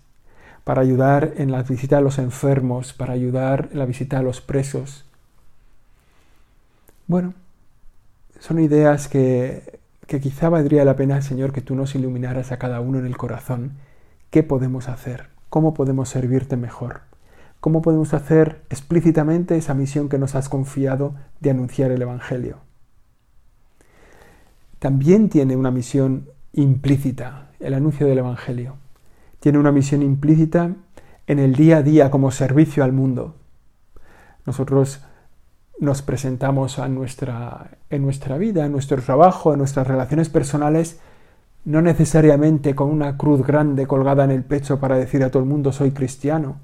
para 0.63 0.81
ayudar 0.81 1.33
en 1.35 1.51
la 1.51 1.63
visita 1.63 1.97
a 1.97 2.01
los 2.01 2.17
enfermos, 2.17 2.93
para 2.93 3.11
ayudar 3.11 3.67
en 3.73 3.79
la 3.79 3.85
visita 3.85 4.19
a 4.19 4.23
los 4.23 4.39
presos. 4.39 5.03
Bueno, 7.05 7.33
son 8.39 8.59
ideas 8.59 9.09
que, 9.09 9.81
que 10.07 10.21
quizá 10.21 10.47
valdría 10.47 10.85
la 10.85 10.95
pena, 10.95 11.21
Señor, 11.21 11.51
que 11.51 11.61
tú 11.61 11.75
nos 11.75 11.93
iluminaras 11.93 12.53
a 12.53 12.57
cada 12.57 12.79
uno 12.79 12.99
en 12.99 13.05
el 13.05 13.17
corazón. 13.17 13.73
¿Qué 14.29 14.43
podemos 14.43 14.87
hacer? 14.87 15.27
¿Cómo 15.49 15.73
podemos 15.73 16.07
servirte 16.07 16.55
mejor? 16.55 17.01
¿Cómo 17.65 17.81
podemos 17.81 18.13
hacer 18.13 18.62
explícitamente 18.69 19.57
esa 19.57 19.74
misión 19.74 20.07
que 20.07 20.19
nos 20.19 20.36
has 20.36 20.50
confiado 20.50 21.15
de 21.39 21.50
anunciar 21.50 21.89
el 21.89 22.00
Evangelio? 22.00 22.57
También 24.77 25.29
tiene 25.29 25.55
una 25.55 25.72
misión 25.72 26.29
implícita, 26.53 27.48
el 27.60 27.74
anuncio 27.74 28.05
del 28.05 28.19
Evangelio. 28.19 28.75
Tiene 29.39 29.57
una 29.57 29.72
misión 29.72 30.03
implícita 30.03 30.75
en 31.25 31.39
el 31.39 31.55
día 31.55 31.77
a 31.77 31.81
día 31.81 32.12
como 32.12 32.29
servicio 32.29 32.84
al 32.84 32.93
mundo. 32.93 33.34
Nosotros 34.45 35.03
nos 35.79 36.03
presentamos 36.03 36.77
en 36.77 36.93
nuestra 36.93 38.38
vida, 38.38 38.63
en 38.63 38.72
nuestro 38.74 39.01
trabajo, 39.01 39.53
en 39.53 39.57
nuestras 39.57 39.88
relaciones 39.88 40.29
personales, 40.29 41.00
no 41.63 41.81
necesariamente 41.81 42.75
con 42.75 42.91
una 42.91 43.17
cruz 43.17 43.43
grande 43.43 43.88
colgada 43.88 44.24
en 44.24 44.29
el 44.29 44.43
pecho 44.43 44.79
para 44.79 44.98
decir 44.98 45.24
a 45.24 45.31
todo 45.31 45.41
el 45.41 45.50
mundo 45.50 45.72
soy 45.72 45.89
cristiano, 45.89 46.57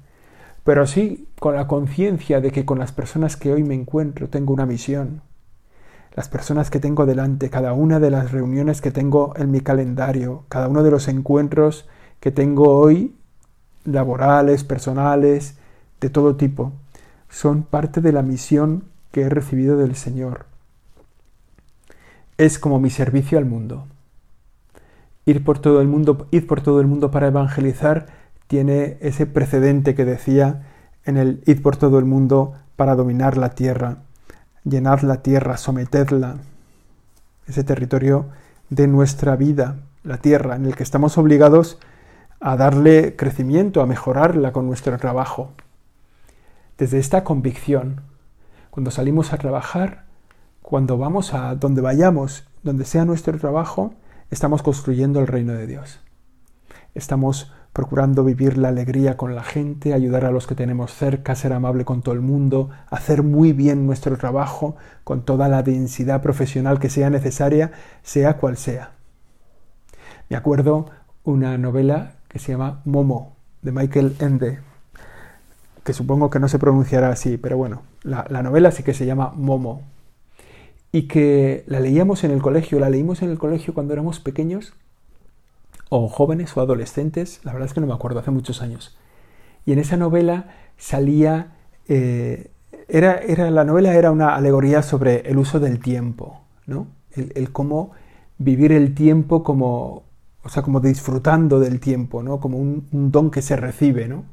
pero 0.64 0.86
sí 0.86 1.28
con 1.38 1.56
la 1.56 1.66
conciencia 1.66 2.40
de 2.40 2.52
que 2.52 2.64
con 2.64 2.78
las 2.78 2.92
personas 2.92 3.36
que 3.36 3.52
hoy 3.52 3.62
me 3.62 3.74
encuentro 3.74 4.28
tengo 4.28 4.52
una 4.52 4.66
misión. 4.66 5.22
Las 6.14 6.28
personas 6.28 6.70
que 6.70 6.78
tengo 6.78 7.06
delante, 7.06 7.50
cada 7.50 7.72
una 7.72 7.98
de 7.98 8.10
las 8.10 8.32
reuniones 8.32 8.80
que 8.80 8.90
tengo 8.90 9.32
en 9.36 9.50
mi 9.50 9.60
calendario, 9.60 10.44
cada 10.48 10.68
uno 10.68 10.82
de 10.82 10.90
los 10.90 11.08
encuentros 11.08 11.88
que 12.20 12.30
tengo 12.30 12.76
hoy, 12.78 13.16
laborales, 13.84 14.62
personales, 14.62 15.56
de 16.00 16.10
todo 16.10 16.36
tipo, 16.36 16.72
son 17.30 17.62
parte 17.62 18.00
de 18.00 18.12
la 18.12 18.22
misión 18.22 18.84
que 19.10 19.22
he 19.22 19.28
recibido 19.28 19.78
del 19.78 19.96
Señor. 19.96 20.46
Es 22.36 22.58
como 22.58 22.78
mi 22.78 22.90
servicio 22.90 23.38
al 23.38 23.46
mundo. 23.46 23.86
Ir 25.24 25.44
por 25.44 25.58
todo 25.60 25.80
el 25.80 25.88
mundo, 25.88 26.26
ir 26.30 26.46
por 26.46 26.60
todo 26.60 26.80
el 26.80 26.86
mundo 26.86 27.10
para 27.10 27.28
evangelizar 27.28 28.06
tiene 28.52 28.98
ese 29.00 29.24
precedente 29.24 29.94
que 29.94 30.04
decía 30.04 30.60
en 31.06 31.16
el 31.16 31.42
ir 31.46 31.62
por 31.62 31.78
todo 31.78 31.98
el 31.98 32.04
mundo 32.04 32.52
para 32.76 32.94
dominar 32.96 33.38
la 33.38 33.54
tierra, 33.54 34.02
llenar 34.62 35.04
la 35.04 35.22
tierra, 35.22 35.56
someterla, 35.56 36.36
ese 37.46 37.64
territorio 37.64 38.26
de 38.68 38.88
nuestra 38.88 39.36
vida, 39.36 39.76
la 40.02 40.18
tierra, 40.18 40.56
en 40.56 40.66
el 40.66 40.76
que 40.76 40.82
estamos 40.82 41.16
obligados 41.16 41.78
a 42.40 42.58
darle 42.58 43.16
crecimiento, 43.16 43.80
a 43.80 43.86
mejorarla 43.86 44.52
con 44.52 44.66
nuestro 44.66 44.98
trabajo. 44.98 45.52
Desde 46.76 46.98
esta 46.98 47.24
convicción, 47.24 48.02
cuando 48.68 48.90
salimos 48.90 49.32
a 49.32 49.38
trabajar, 49.38 50.04
cuando 50.60 50.98
vamos 50.98 51.32
a 51.32 51.54
donde 51.54 51.80
vayamos, 51.80 52.46
donde 52.62 52.84
sea 52.84 53.06
nuestro 53.06 53.38
trabajo, 53.38 53.94
estamos 54.30 54.62
construyendo 54.62 55.20
el 55.20 55.26
reino 55.26 55.54
de 55.54 55.66
Dios. 55.66 56.00
Estamos 56.94 57.50
procurando 57.72 58.22
vivir 58.24 58.58
la 58.58 58.68
alegría 58.68 59.16
con 59.16 59.34
la 59.34 59.42
gente, 59.42 59.94
ayudar 59.94 60.24
a 60.24 60.30
los 60.30 60.46
que 60.46 60.54
tenemos 60.54 60.92
cerca, 60.92 61.34
ser 61.34 61.52
amable 61.52 61.84
con 61.84 62.02
todo 62.02 62.14
el 62.14 62.20
mundo, 62.20 62.70
hacer 62.90 63.22
muy 63.22 63.52
bien 63.52 63.86
nuestro 63.86 64.16
trabajo 64.18 64.76
con 65.04 65.24
toda 65.24 65.48
la 65.48 65.62
densidad 65.62 66.20
profesional 66.22 66.78
que 66.78 66.90
sea 66.90 67.08
necesaria, 67.08 67.72
sea 68.02 68.36
cual 68.36 68.56
sea. 68.56 68.92
Me 70.28 70.36
acuerdo 70.36 70.86
una 71.24 71.56
novela 71.56 72.14
que 72.28 72.38
se 72.38 72.52
llama 72.52 72.82
Momo, 72.84 73.36
de 73.62 73.72
Michael 73.72 74.16
Ende, 74.18 74.58
que 75.84 75.92
supongo 75.92 76.30
que 76.30 76.38
no 76.38 76.48
se 76.48 76.58
pronunciará 76.58 77.08
así, 77.08 77.36
pero 77.36 77.56
bueno, 77.56 77.82
la, 78.02 78.24
novela 78.42 78.70
sí 78.70 78.82
que 78.82 78.94
se 78.94 79.06
llama 79.06 79.32
Momo, 79.34 79.82
y 80.90 81.08
que 81.08 81.64
la 81.66 81.80
leíamos 81.80 82.22
en 82.24 82.30
el 82.32 82.42
colegio, 82.42 82.78
la 82.78 82.90
leímos 82.90 83.22
en 83.22 83.30
el 83.30 83.38
colegio 83.38 83.72
cuando 83.72 83.94
éramos 83.94 84.20
pequeños, 84.20 84.74
o 85.94 86.08
jóvenes 86.08 86.56
o 86.56 86.62
adolescentes, 86.62 87.40
la 87.44 87.52
verdad 87.52 87.66
es 87.66 87.74
que 87.74 87.82
no 87.82 87.86
me 87.86 87.92
acuerdo, 87.92 88.18
hace 88.18 88.30
muchos 88.30 88.62
años. 88.62 88.96
Y 89.66 89.72
en 89.72 89.78
esa 89.78 89.98
novela 89.98 90.46
salía, 90.78 91.52
eh, 91.86 92.50
era, 92.88 93.18
era, 93.18 93.50
la 93.50 93.64
novela 93.64 93.94
era 93.94 94.10
una 94.10 94.34
alegoría 94.34 94.82
sobre 94.82 95.20
el 95.28 95.36
uso 95.36 95.60
del 95.60 95.80
tiempo, 95.80 96.40
¿no? 96.66 96.86
El, 97.14 97.52
cómo 97.52 97.90
vivir 98.38 98.72
el 98.72 98.94
tiempo 98.94 99.44
como, 99.44 100.04
o 100.42 100.48
sea, 100.48 100.62
como 100.62 100.80
disfrutando 100.80 101.60
del 101.60 101.78
tiempo, 101.78 102.22
¿no? 102.22 102.40
Como 102.40 102.56
un, 102.56 102.88
un 102.90 103.12
don 103.12 103.30
que 103.30 103.42
se 103.42 103.56
recibe, 103.56 104.08
¿no? 104.08 104.24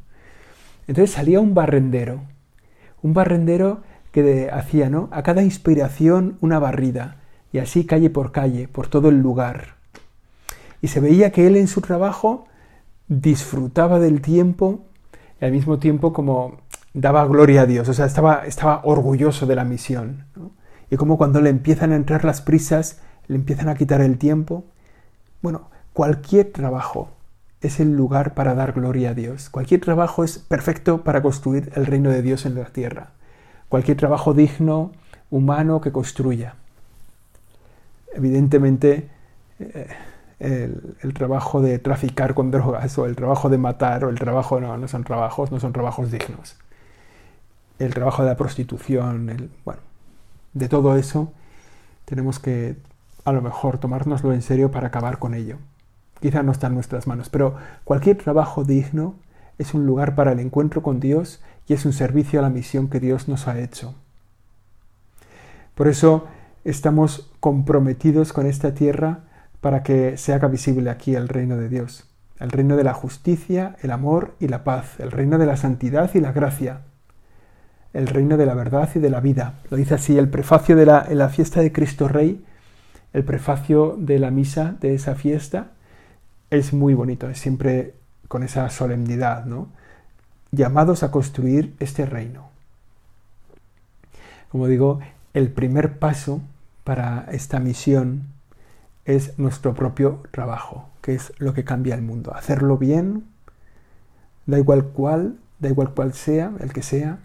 Entonces 0.87 1.13
salía 1.13 1.41
un 1.41 1.53
barrendero, 1.53 2.21
un 3.01 3.13
barrendero 3.13 3.81
que 4.13 4.49
hacía 4.49 4.89
¿no? 4.89 5.09
a 5.11 5.23
cada 5.23 5.43
inspiración 5.43 6.37
una 6.39 6.57
barrida, 6.57 7.17
y 7.51 7.57
así 7.57 7.85
calle 7.85 8.09
por 8.09 8.31
calle, 8.31 8.69
por 8.69 8.87
todo 8.87 9.09
el 9.09 9.19
lugar. 9.19 9.78
Y 10.81 10.87
se 10.87 10.99
veía 10.99 11.31
que 11.31 11.47
él 11.47 11.57
en 11.57 11.67
su 11.67 11.81
trabajo 11.81 12.45
disfrutaba 13.07 13.99
del 13.99 14.21
tiempo 14.21 14.85
y 15.41 15.45
al 15.45 15.51
mismo 15.51 15.79
tiempo 15.79 16.13
como 16.13 16.57
daba 16.93 17.25
gloria 17.25 17.61
a 17.61 17.65
Dios, 17.65 17.87
o 17.89 17.93
sea, 17.93 18.05
estaba, 18.05 18.45
estaba 18.45 18.81
orgulloso 18.83 19.45
de 19.45 19.55
la 19.55 19.63
misión. 19.63 20.25
Y 20.89 20.97
como 20.97 21.17
cuando 21.17 21.41
le 21.41 21.49
empiezan 21.49 21.91
a 21.91 21.95
entrar 21.95 22.25
las 22.25 22.41
prisas, 22.41 22.99
le 23.27 23.35
empiezan 23.35 23.69
a 23.69 23.75
quitar 23.75 24.01
el 24.01 24.17
tiempo. 24.17 24.65
Bueno, 25.41 25.69
cualquier 25.93 26.51
trabajo 26.51 27.09
es 27.61 27.79
el 27.79 27.95
lugar 27.95 28.33
para 28.33 28.55
dar 28.55 28.73
gloria 28.73 29.11
a 29.11 29.13
Dios. 29.13 29.49
Cualquier 29.49 29.81
trabajo 29.81 30.23
es 30.23 30.39
perfecto 30.39 31.03
para 31.03 31.21
construir 31.21 31.71
el 31.75 31.85
reino 31.85 32.09
de 32.09 32.21
Dios 32.21 32.45
en 32.45 32.55
la 32.55 32.65
tierra. 32.65 33.11
Cualquier 33.67 33.97
trabajo 33.97 34.33
digno, 34.33 34.91
humano, 35.29 35.79
que 35.79 35.91
construya. 35.91 36.55
Evidentemente, 38.13 39.09
eh, 39.59 39.87
el, 40.39 41.13
trabajo 41.13 41.61
de 41.61 41.79
traficar 41.79 42.33
con 42.33 42.51
drogas 42.51 42.97
o 42.97 43.05
el 43.05 43.15
trabajo 43.15 43.49
de 43.49 43.57
matar 43.57 44.05
o 44.05 44.09
el 44.09 44.17
trabajo, 44.17 44.59
no, 44.59 44.77
no 44.77 44.87
son 44.87 45.03
trabajos, 45.03 45.51
no 45.51 45.59
son 45.59 45.73
trabajos 45.73 46.11
dignos. 46.11 46.57
El 47.77 47.93
trabajo 47.93 48.23
de 48.23 48.29
la 48.29 48.37
prostitución, 48.37 49.29
el, 49.29 49.49
bueno, 49.65 49.81
de 50.53 50.69
todo 50.69 50.95
eso 50.95 51.31
tenemos 52.05 52.39
que 52.39 52.77
a 53.25 53.31
lo 53.31 53.41
mejor 53.41 53.77
tomárnoslo 53.77 54.33
en 54.33 54.41
serio 54.41 54.71
para 54.71 54.87
acabar 54.87 55.19
con 55.19 55.33
ello. 55.33 55.57
Quizá 56.21 56.43
no 56.43 56.51
está 56.51 56.67
en 56.67 56.73
nuestras 56.73 57.07
manos, 57.07 57.29
pero 57.29 57.55
cualquier 57.83 58.17
trabajo 58.17 58.63
digno 58.63 59.15
es 59.57 59.73
un 59.73 59.85
lugar 59.85 60.15
para 60.15 60.31
el 60.31 60.39
encuentro 60.39 60.81
con 60.81 60.99
Dios 60.99 61.41
y 61.67 61.73
es 61.73 61.85
un 61.85 61.93
servicio 61.93 62.39
a 62.39 62.41
la 62.41 62.49
misión 62.49 62.89
que 62.89 62.99
Dios 62.99 63.27
nos 63.27 63.47
ha 63.47 63.59
hecho. 63.59 63.93
Por 65.75 65.87
eso 65.87 66.27
estamos 66.63 67.31
comprometidos 67.39 68.33
con 68.33 68.45
esta 68.45 68.73
tierra 68.73 69.28
para 69.61 69.83
que 69.83 70.17
se 70.17 70.33
haga 70.33 70.47
visible 70.47 70.89
aquí 70.89 71.15
el 71.15 71.27
reino 71.27 71.57
de 71.57 71.69
Dios, 71.69 72.05
el 72.39 72.49
reino 72.49 72.77
de 72.77 72.83
la 72.83 72.93
justicia, 72.93 73.75
el 73.81 73.91
amor 73.91 74.35
y 74.39 74.47
la 74.47 74.63
paz, 74.63 74.99
el 74.99 75.11
reino 75.11 75.37
de 75.37 75.45
la 75.45 75.57
santidad 75.57 76.09
y 76.13 76.19
la 76.19 76.31
gracia, 76.31 76.81
el 77.93 78.07
reino 78.07 78.37
de 78.37 78.45
la 78.45 78.53
verdad 78.53 78.89
y 78.95 78.99
de 78.99 79.09
la 79.09 79.19
vida. 79.19 79.55
Lo 79.69 79.77
dice 79.77 79.95
así 79.95 80.17
el 80.17 80.29
prefacio 80.29 80.75
de 80.75 80.85
la, 80.85 81.07
la 81.09 81.29
fiesta 81.29 81.61
de 81.61 81.71
Cristo 81.71 82.07
Rey, 82.07 82.43
el 83.11 83.23
prefacio 83.23 83.95
de 83.97 84.19
la 84.19 84.31
misa 84.31 84.75
de 84.79 84.93
esa 84.93 85.15
fiesta, 85.15 85.71
es 86.49 86.73
muy 86.73 86.93
bonito, 86.93 87.29
es 87.29 87.39
siempre 87.39 87.95
con 88.27 88.43
esa 88.43 88.69
solemnidad, 88.69 89.45
¿no? 89.45 89.69
Llamados 90.51 91.03
a 91.03 91.11
construir 91.11 91.75
este 91.79 92.05
reino. 92.05 92.49
Como 94.49 94.67
digo, 94.67 94.99
el 95.33 95.51
primer 95.51 95.99
paso 95.99 96.41
para 96.83 97.25
esta 97.31 97.59
misión 97.59 98.23
es 99.09 99.39
nuestro 99.39 99.73
propio 99.73 100.21
trabajo, 100.29 100.87
que 101.01 101.15
es 101.15 101.33
lo 101.39 101.55
que 101.55 101.63
cambia 101.63 101.95
el 101.95 102.03
mundo. 102.03 102.31
Hacerlo 102.35 102.77
bien, 102.77 103.25
da 104.45 104.59
igual 104.59 104.85
cuál, 104.85 105.37
da 105.57 105.67
igual 105.67 105.93
cuál 105.95 106.13
sea, 106.13 106.51
el 106.59 106.71
que 106.73 106.83
sea. 106.83 107.17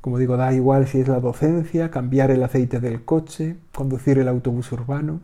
Como 0.00 0.16
digo, 0.16 0.38
da 0.38 0.54
igual 0.54 0.86
si 0.86 1.00
es 1.00 1.08
la 1.08 1.20
docencia, 1.20 1.90
cambiar 1.90 2.30
el 2.30 2.42
aceite 2.42 2.80
del 2.80 3.04
coche, 3.04 3.56
conducir 3.74 4.18
el 4.18 4.28
autobús 4.28 4.72
urbano, 4.72 5.20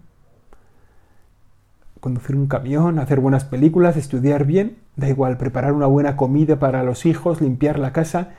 conducir 2.00 2.36
un 2.36 2.46
camión, 2.46 2.98
hacer 2.98 3.18
buenas 3.18 3.46
películas, 3.46 3.96
estudiar 3.96 4.44
bien, 4.44 4.76
da 4.96 5.08
igual, 5.08 5.38
preparar 5.38 5.72
una 5.72 5.86
buena 5.86 6.16
comida 6.16 6.58
para 6.58 6.82
los 6.82 7.06
hijos, 7.06 7.40
limpiar 7.40 7.78
la 7.78 7.94
casa, 7.94 8.34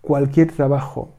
cualquier 0.00 0.52
trabajo 0.52 1.12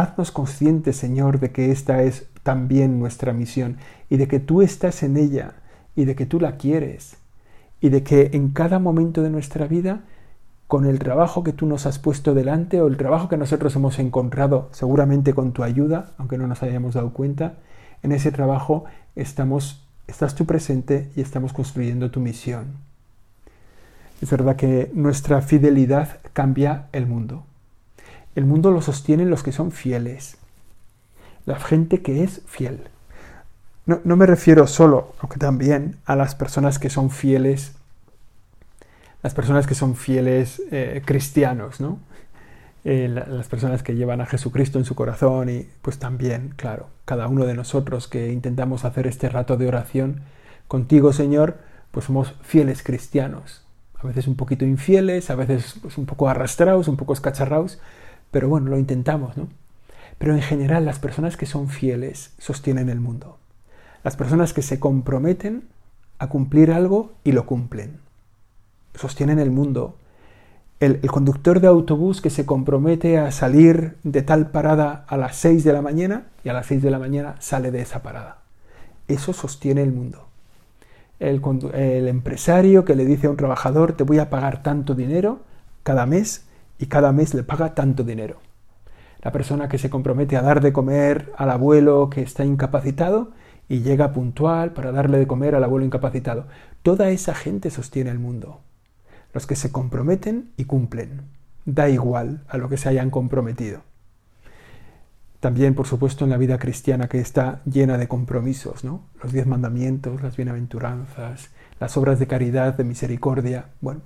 Haznos 0.00 0.32
conscientes, 0.32 0.96
Señor, 0.96 1.38
de 1.38 1.52
que 1.52 1.70
esta 1.70 2.02
es 2.02 2.26
también 2.42 2.98
nuestra 2.98 3.32
misión 3.32 3.76
y 4.10 4.16
de 4.16 4.26
que 4.26 4.40
tú 4.40 4.60
estás 4.60 5.04
en 5.04 5.16
ella 5.16 5.54
y 5.94 6.04
de 6.04 6.16
que 6.16 6.26
tú 6.26 6.40
la 6.40 6.56
quieres 6.56 7.16
y 7.80 7.90
de 7.90 8.02
que 8.02 8.30
en 8.32 8.48
cada 8.48 8.80
momento 8.80 9.22
de 9.22 9.30
nuestra 9.30 9.68
vida, 9.68 10.00
con 10.66 10.86
el 10.86 10.98
trabajo 10.98 11.44
que 11.44 11.52
tú 11.52 11.66
nos 11.66 11.86
has 11.86 12.00
puesto 12.00 12.34
delante 12.34 12.80
o 12.80 12.88
el 12.88 12.96
trabajo 12.96 13.28
que 13.28 13.36
nosotros 13.36 13.76
hemos 13.76 14.00
encontrado, 14.00 14.68
seguramente 14.72 15.32
con 15.32 15.52
tu 15.52 15.62
ayuda, 15.62 16.10
aunque 16.18 16.38
no 16.38 16.48
nos 16.48 16.64
hayamos 16.64 16.94
dado 16.94 17.12
cuenta, 17.12 17.54
en 18.02 18.10
ese 18.10 18.32
trabajo 18.32 18.86
estás 19.14 20.34
tú 20.34 20.44
presente 20.44 21.12
y 21.14 21.20
estamos 21.20 21.52
construyendo 21.52 22.10
tu 22.10 22.18
misión. 22.18 22.66
Es 24.20 24.28
verdad 24.28 24.56
que 24.56 24.90
nuestra 24.92 25.40
fidelidad 25.40 26.18
cambia 26.32 26.86
el 26.90 27.06
mundo. 27.06 27.44
El 28.34 28.44
mundo 28.44 28.70
lo 28.70 28.82
sostienen 28.82 29.30
los 29.30 29.42
que 29.42 29.52
son 29.52 29.70
fieles, 29.70 30.36
la 31.46 31.58
gente 31.58 32.02
que 32.02 32.24
es 32.24 32.42
fiel. 32.46 32.88
No, 33.86 34.16
me 34.16 34.24
refiero 34.24 34.66
solo, 34.66 35.12
aunque 35.20 35.38
también, 35.38 35.98
a 36.06 36.16
las 36.16 36.34
personas 36.34 36.78
que 36.78 36.88
son 36.88 37.10
fieles, 37.10 37.74
las 39.22 39.34
personas 39.34 39.66
que 39.66 39.74
son 39.74 39.94
fieles 39.94 40.62
eh, 40.70 41.02
cristianos, 41.04 41.80
¿no? 41.80 41.98
Eh, 42.86 43.08
las 43.08 43.48
personas 43.48 43.82
que 43.82 43.94
llevan 43.94 44.20
a 44.20 44.26
Jesucristo 44.26 44.78
en 44.78 44.84
su 44.84 44.94
corazón 44.94 45.48
y 45.48 45.66
pues 45.80 45.98
también, 45.98 46.52
claro, 46.56 46.88
cada 47.04 47.28
uno 47.28 47.46
de 47.46 47.54
nosotros 47.54 48.08
que 48.08 48.30
intentamos 48.30 48.84
hacer 48.84 49.06
este 49.06 49.30
rato 49.30 49.56
de 49.56 49.68
oración 49.68 50.20
contigo, 50.68 51.12
Señor, 51.12 51.58
pues 51.90 52.06
somos 52.06 52.34
fieles 52.42 52.82
cristianos. 52.82 53.64
A 53.98 54.06
veces 54.06 54.26
un 54.26 54.36
poquito 54.36 54.66
infieles, 54.66 55.30
a 55.30 55.34
veces 55.34 55.76
pues, 55.80 55.96
un 55.96 56.04
poco 56.04 56.28
arrastrados, 56.28 56.88
un 56.88 56.98
poco 56.98 57.14
escacharrados, 57.14 57.78
pero 58.34 58.48
bueno, 58.48 58.68
lo 58.68 58.78
intentamos, 58.78 59.36
¿no? 59.36 59.46
Pero 60.18 60.34
en 60.34 60.42
general 60.42 60.84
las 60.84 60.98
personas 60.98 61.36
que 61.36 61.46
son 61.46 61.68
fieles 61.68 62.32
sostienen 62.38 62.88
el 62.88 62.98
mundo. 62.98 63.38
Las 64.02 64.16
personas 64.16 64.52
que 64.52 64.60
se 64.60 64.80
comprometen 64.80 65.68
a 66.18 66.28
cumplir 66.28 66.72
algo 66.72 67.12
y 67.22 67.30
lo 67.30 67.46
cumplen. 67.46 68.00
Sostienen 68.96 69.38
el 69.38 69.52
mundo. 69.52 69.94
El, 70.80 71.00
conductor 71.02 71.60
de 71.60 71.68
autobús 71.68 72.20
que 72.20 72.28
se 72.28 72.44
compromete 72.44 73.18
a 73.18 73.30
salir 73.30 73.98
de 74.02 74.22
tal 74.22 74.50
parada 74.50 75.04
a 75.06 75.16
las 75.16 75.36
6 75.36 75.62
de 75.62 75.72
la 75.72 75.80
mañana 75.80 76.24
y 76.42 76.48
a 76.48 76.54
las 76.54 76.66
6 76.66 76.82
de 76.82 76.90
la 76.90 76.98
mañana 76.98 77.36
sale 77.38 77.70
de 77.70 77.82
esa 77.82 78.02
parada. 78.02 78.38
Eso 79.06 79.32
sostiene 79.32 79.82
el 79.82 79.92
mundo. 79.92 80.26
El, 81.20 81.40
el 81.72 82.08
empresario 82.08 82.84
que 82.84 82.96
le 82.96 83.04
dice 83.04 83.28
a 83.28 83.30
un 83.30 83.36
trabajador 83.36 83.92
te 83.92 84.02
voy 84.02 84.18
a 84.18 84.28
pagar 84.28 84.64
tanto 84.64 84.96
dinero 84.96 85.38
cada 85.84 86.04
mes 86.04 86.46
y 86.78 86.86
cada 86.86 87.12
mes 87.12 87.34
le 87.34 87.42
paga 87.42 87.74
tanto 87.74 88.04
dinero. 88.04 88.38
La 89.22 89.32
persona 89.32 89.68
que 89.68 89.78
se 89.78 89.90
compromete 89.90 90.36
a 90.36 90.42
dar 90.42 90.60
de 90.60 90.72
comer 90.72 91.32
al 91.36 91.50
abuelo 91.50 92.10
que 92.10 92.20
está 92.20 92.44
incapacitado 92.44 93.32
y 93.68 93.80
llega 93.80 94.12
puntual 94.12 94.72
para 94.72 94.92
darle 94.92 95.18
de 95.18 95.26
comer 95.26 95.54
al 95.54 95.64
abuelo 95.64 95.86
incapacitado. 95.86 96.46
Toda 96.82 97.08
esa 97.08 97.34
gente 97.34 97.70
sostiene 97.70 98.10
el 98.10 98.18
mundo. 98.18 98.60
Los 99.32 99.46
que 99.46 99.56
se 99.56 99.72
comprometen 99.72 100.52
y 100.56 100.66
cumplen. 100.66 101.22
Da 101.64 101.88
igual 101.88 102.44
a 102.48 102.58
lo 102.58 102.68
que 102.68 102.76
se 102.76 102.90
hayan 102.90 103.10
comprometido. 103.10 103.80
También, 105.40 105.74
por 105.74 105.86
supuesto, 105.86 106.24
en 106.24 106.30
la 106.30 106.38
vida 106.38 106.58
cristiana 106.58 107.08
que 107.08 107.20
está 107.20 107.60
llena 107.64 107.98
de 107.98 108.08
compromisos, 108.08 108.84
¿no? 108.84 109.02
Los 109.22 109.32
diez 109.32 109.46
mandamientos, 109.46 110.22
las 110.22 110.36
bienaventuranzas, 110.36 111.50
las 111.80 111.96
obras 111.96 112.18
de 112.18 112.26
caridad, 112.26 112.74
de 112.74 112.84
misericordia. 112.84 113.66
Bueno, 113.80 114.00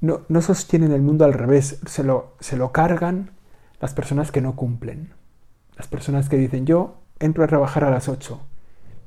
no, 0.00 0.22
no 0.28 0.42
sostienen 0.42 0.92
el 0.92 1.02
mundo 1.02 1.24
al 1.24 1.34
revés, 1.34 1.78
se 1.86 2.04
lo, 2.04 2.34
se 2.40 2.56
lo 2.56 2.72
cargan 2.72 3.30
las 3.80 3.94
personas 3.94 4.32
que 4.32 4.40
no 4.40 4.56
cumplen. 4.56 5.12
Las 5.76 5.88
personas 5.88 6.28
que 6.28 6.36
dicen 6.36 6.66
yo 6.66 6.96
entro 7.18 7.44
a 7.44 7.48
trabajar 7.48 7.84
a 7.84 7.90
las 7.90 8.08
8 8.08 8.40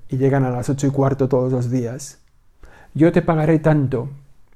y 0.09 0.17
llegan 0.17 0.43
a 0.43 0.51
las 0.51 0.69
ocho 0.69 0.87
y 0.87 0.91
cuarto 0.91 1.27
todos 1.27 1.51
los 1.51 1.71
días. 1.71 2.19
Yo 2.93 3.11
te 3.11 3.23
pagaré 3.23 3.59
tanto 3.59 4.09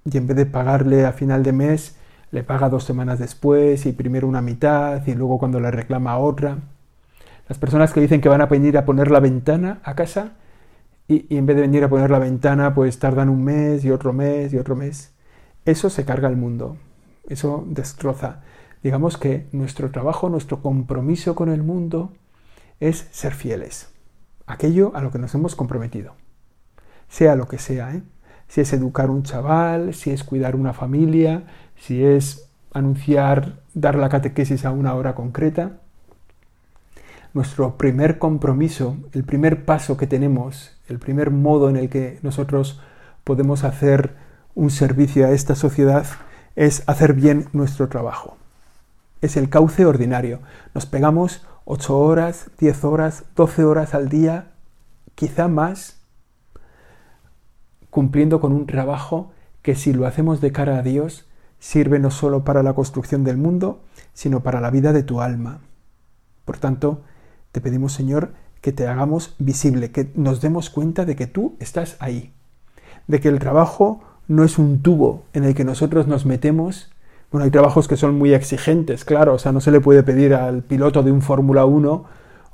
y 0.05 0.17
en 0.17 0.27
vez 0.27 0.37
de 0.37 0.45
pagarle 0.45 1.05
a 1.05 1.13
final 1.13 1.43
de 1.43 1.51
mes 1.51 1.95
le 2.31 2.43
paga 2.43 2.69
dos 2.69 2.83
semanas 2.83 3.17
después 3.19 3.85
y 3.85 3.91
primero 3.93 4.27
una 4.27 4.41
mitad 4.41 5.05
y 5.07 5.15
luego 5.15 5.39
cuando 5.39 5.59
le 5.59 5.71
reclama 5.71 6.17
otra. 6.17 6.59
Las 7.49 7.57
personas 7.57 7.93
que 7.93 8.01
dicen 8.01 8.21
que 8.21 8.29
van 8.29 8.41
a 8.41 8.45
venir 8.45 8.77
a 8.77 8.85
poner 8.85 9.09
la 9.09 9.19
ventana 9.19 9.79
a 9.83 9.95
casa 9.95 10.33
y, 11.07 11.25
y 11.33 11.37
en 11.37 11.45
vez 11.47 11.55
de 11.55 11.63
venir 11.63 11.83
a 11.83 11.89
poner 11.89 12.11
la 12.11 12.19
ventana 12.19 12.75
pues 12.75 12.99
tardan 12.99 13.29
un 13.29 13.43
mes 13.43 13.83
y 13.85 13.89
otro 13.89 14.13
mes 14.13 14.53
y 14.53 14.57
otro 14.57 14.75
mes. 14.75 15.16
Eso 15.67 15.89
se 15.89 16.05
carga 16.05 16.29
el 16.29 16.37
mundo, 16.37 16.77
eso 17.27 17.65
destroza. 17.67 18.39
Digamos 18.83 19.17
que 19.17 19.47
nuestro 19.51 19.91
trabajo, 19.91 20.29
nuestro 20.29 20.61
compromiso 20.61 21.35
con 21.35 21.49
el 21.49 21.61
mundo 21.61 22.13
es 22.79 23.09
ser 23.11 23.33
fieles, 23.33 23.89
aquello 24.45 24.93
a 24.95 25.01
lo 25.01 25.11
que 25.11 25.19
nos 25.19 25.35
hemos 25.35 25.57
comprometido, 25.57 26.13
sea 27.09 27.35
lo 27.35 27.49
que 27.49 27.57
sea, 27.57 27.93
¿eh? 27.93 28.01
si 28.47 28.61
es 28.61 28.71
educar 28.71 29.09
un 29.09 29.23
chaval, 29.23 29.93
si 29.93 30.11
es 30.11 30.23
cuidar 30.23 30.55
una 30.55 30.71
familia, 30.71 31.43
si 31.75 32.01
es 32.01 32.49
anunciar, 32.71 33.59
dar 33.73 33.95
la 33.95 34.07
catequesis 34.07 34.63
a 34.63 34.71
una 34.71 34.93
hora 34.93 35.15
concreta. 35.15 35.81
Nuestro 37.33 37.77
primer 37.77 38.19
compromiso, 38.19 38.95
el 39.11 39.25
primer 39.25 39.65
paso 39.65 39.97
que 39.97 40.07
tenemos, 40.07 40.77
el 40.87 40.97
primer 40.97 41.29
modo 41.29 41.69
en 41.69 41.75
el 41.75 41.89
que 41.89 42.19
nosotros 42.21 42.79
podemos 43.25 43.65
hacer 43.65 44.26
un 44.57 44.71
servicio 44.71 45.27
a 45.27 45.31
esta 45.31 45.53
sociedad 45.53 46.07
es 46.55 46.81
hacer 46.87 47.13
bien 47.13 47.47
nuestro 47.53 47.89
trabajo. 47.89 48.37
Es 49.21 49.37
el 49.37 49.49
cauce 49.49 49.85
ordinario. 49.85 50.39
Nos 50.73 50.87
pegamos 50.87 51.45
8 51.65 51.95
horas, 51.95 52.49
10 52.57 52.83
horas, 52.83 53.23
12 53.35 53.63
horas 53.63 53.93
al 53.93 54.09
día, 54.09 54.47
quizá 55.13 55.47
más, 55.47 55.99
cumpliendo 57.91 58.41
con 58.41 58.51
un 58.51 58.65
trabajo 58.65 59.31
que 59.61 59.75
si 59.75 59.93
lo 59.93 60.07
hacemos 60.07 60.41
de 60.41 60.51
cara 60.51 60.79
a 60.79 60.81
Dios, 60.81 61.27
sirve 61.59 61.99
no 61.99 62.09
solo 62.09 62.43
para 62.43 62.63
la 62.63 62.73
construcción 62.73 63.23
del 63.23 63.37
mundo, 63.37 63.83
sino 64.13 64.41
para 64.41 64.59
la 64.59 64.71
vida 64.71 64.91
de 64.91 65.03
tu 65.03 65.21
alma. 65.21 65.59
Por 66.45 66.57
tanto, 66.57 67.03
te 67.51 67.61
pedimos, 67.61 67.93
Señor, 67.93 68.33
que 68.61 68.71
te 68.71 68.87
hagamos 68.87 69.35
visible, 69.37 69.91
que 69.91 70.11
nos 70.15 70.41
demos 70.41 70.71
cuenta 70.71 71.05
de 71.05 71.15
que 71.15 71.27
tú 71.27 71.55
estás 71.59 71.95
ahí, 71.99 72.33
de 73.05 73.19
que 73.19 73.29
el 73.29 73.37
trabajo 73.37 74.01
no 74.27 74.43
es 74.43 74.57
un 74.57 74.81
tubo 74.81 75.23
en 75.33 75.43
el 75.43 75.55
que 75.55 75.63
nosotros 75.63 76.07
nos 76.07 76.25
metemos. 76.25 76.91
Bueno, 77.31 77.45
hay 77.45 77.51
trabajos 77.51 77.87
que 77.87 77.97
son 77.97 78.17
muy 78.17 78.33
exigentes, 78.33 79.03
claro, 79.03 79.33
o 79.33 79.39
sea, 79.39 79.51
no 79.51 79.59
se 79.59 79.71
le 79.71 79.81
puede 79.81 80.03
pedir 80.03 80.33
al 80.33 80.63
piloto 80.63 81.03
de 81.03 81.11
un 81.11 81.21
Fórmula 81.21 81.65
1 81.65 82.05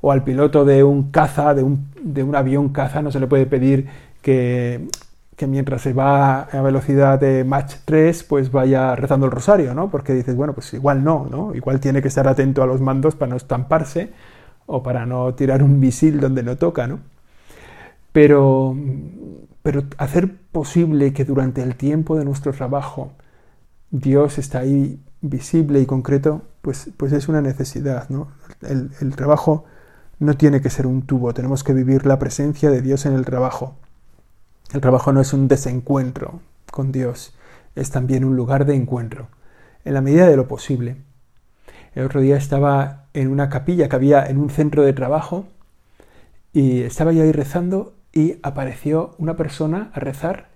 o 0.01 0.11
al 0.11 0.23
piloto 0.23 0.65
de 0.65 0.83
un 0.83 1.11
caza, 1.11 1.53
de 1.53 1.63
un, 1.63 1.87
de 2.01 2.23
un 2.23 2.35
avión 2.35 2.69
caza, 2.69 3.01
no 3.01 3.11
se 3.11 3.19
le 3.19 3.27
puede 3.27 3.45
pedir 3.45 3.87
que, 4.21 4.87
que 5.35 5.47
mientras 5.47 5.81
se 5.81 5.93
va 5.93 6.41
a 6.41 6.61
velocidad 6.61 7.19
de 7.19 7.43
Mach 7.43 7.75
3, 7.85 8.23
pues 8.23 8.51
vaya 8.51 8.95
rezando 8.95 9.27
el 9.27 9.31
rosario, 9.31 9.73
¿no? 9.73 9.89
Porque 9.89 10.13
dices, 10.13 10.35
bueno, 10.35 10.53
pues 10.53 10.73
igual 10.73 11.03
no, 11.03 11.27
¿no? 11.29 11.53
Igual 11.55 11.79
tiene 11.79 12.01
que 12.01 12.07
estar 12.07 12.27
atento 12.27 12.63
a 12.63 12.67
los 12.67 12.81
mandos 12.81 13.15
para 13.15 13.29
no 13.29 13.37
estamparse 13.37 14.11
o 14.65 14.83
para 14.83 15.05
no 15.05 15.33
tirar 15.35 15.63
un 15.63 15.79
misil 15.79 16.19
donde 16.19 16.43
no 16.43 16.57
toca, 16.57 16.87
¿no? 16.87 16.99
Pero 18.11 18.75
pero 19.63 19.83
hacer 19.97 20.37
posible 20.51 21.13
que 21.13 21.25
durante 21.25 21.63
el 21.63 21.75
tiempo 21.75 22.17
de 22.17 22.25
nuestro 22.25 22.53
trabajo 22.53 23.13
Dios 23.89 24.37
está 24.37 24.59
ahí 24.59 25.01
visible 25.21 25.79
y 25.79 25.85
concreto, 25.85 26.43
pues, 26.61 26.91
pues 26.97 27.13
es 27.13 27.29
una 27.29 27.41
necesidad. 27.41 28.09
¿no? 28.09 28.27
El, 28.61 28.91
el 28.99 29.15
trabajo 29.15 29.65
no 30.19 30.35
tiene 30.35 30.61
que 30.61 30.69
ser 30.69 30.85
un 30.85 31.03
tubo, 31.03 31.33
tenemos 31.33 31.63
que 31.63 31.73
vivir 31.73 32.05
la 32.05 32.19
presencia 32.19 32.69
de 32.69 32.81
Dios 32.81 33.05
en 33.05 33.13
el 33.13 33.25
trabajo. 33.25 33.75
El 34.73 34.81
trabajo 34.81 35.11
no 35.13 35.21
es 35.21 35.33
un 35.33 35.47
desencuentro 35.47 36.41
con 36.71 36.91
Dios, 36.91 37.33
es 37.75 37.91
también 37.91 38.25
un 38.25 38.35
lugar 38.35 38.65
de 38.65 38.75
encuentro, 38.75 39.27
en 39.85 39.93
la 39.93 40.01
medida 40.01 40.27
de 40.27 40.35
lo 40.35 40.47
posible. 40.47 40.97
El 41.93 42.05
otro 42.05 42.21
día 42.21 42.37
estaba 42.37 43.05
en 43.13 43.29
una 43.29 43.49
capilla 43.49 43.87
que 43.87 43.95
había 43.95 44.25
en 44.25 44.39
un 44.39 44.49
centro 44.49 44.83
de 44.83 44.93
trabajo 44.93 45.45
y 46.51 46.81
estaba 46.81 47.11
yo 47.11 47.23
ahí 47.23 47.31
rezando 47.31 47.93
y 48.13 48.37
apareció 48.43 49.15
una 49.17 49.35
persona 49.35 49.91
a 49.93 49.99
rezar 49.99 50.49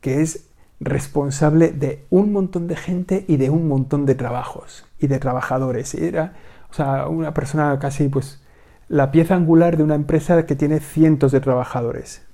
que 0.00 0.20
es 0.20 0.50
responsable 0.80 1.70
de 1.70 2.04
un 2.10 2.32
montón 2.32 2.66
de 2.66 2.76
gente 2.76 3.24
y 3.28 3.36
de 3.36 3.50
un 3.50 3.68
montón 3.68 4.06
de 4.06 4.14
trabajos 4.14 4.86
y 4.98 5.06
de 5.06 5.18
trabajadores. 5.18 5.94
Era, 5.94 6.34
o 6.70 6.74
sea, 6.74 7.06
una 7.08 7.32
persona 7.32 7.78
casi 7.78 8.08
pues 8.08 8.42
la 8.88 9.12
pieza 9.12 9.36
angular 9.36 9.76
de 9.76 9.84
una 9.84 9.94
empresa 9.94 10.46
que 10.46 10.56
tiene 10.56 10.80
cientos 10.80 11.32
de 11.32 11.40
trabajadores. 11.40 12.26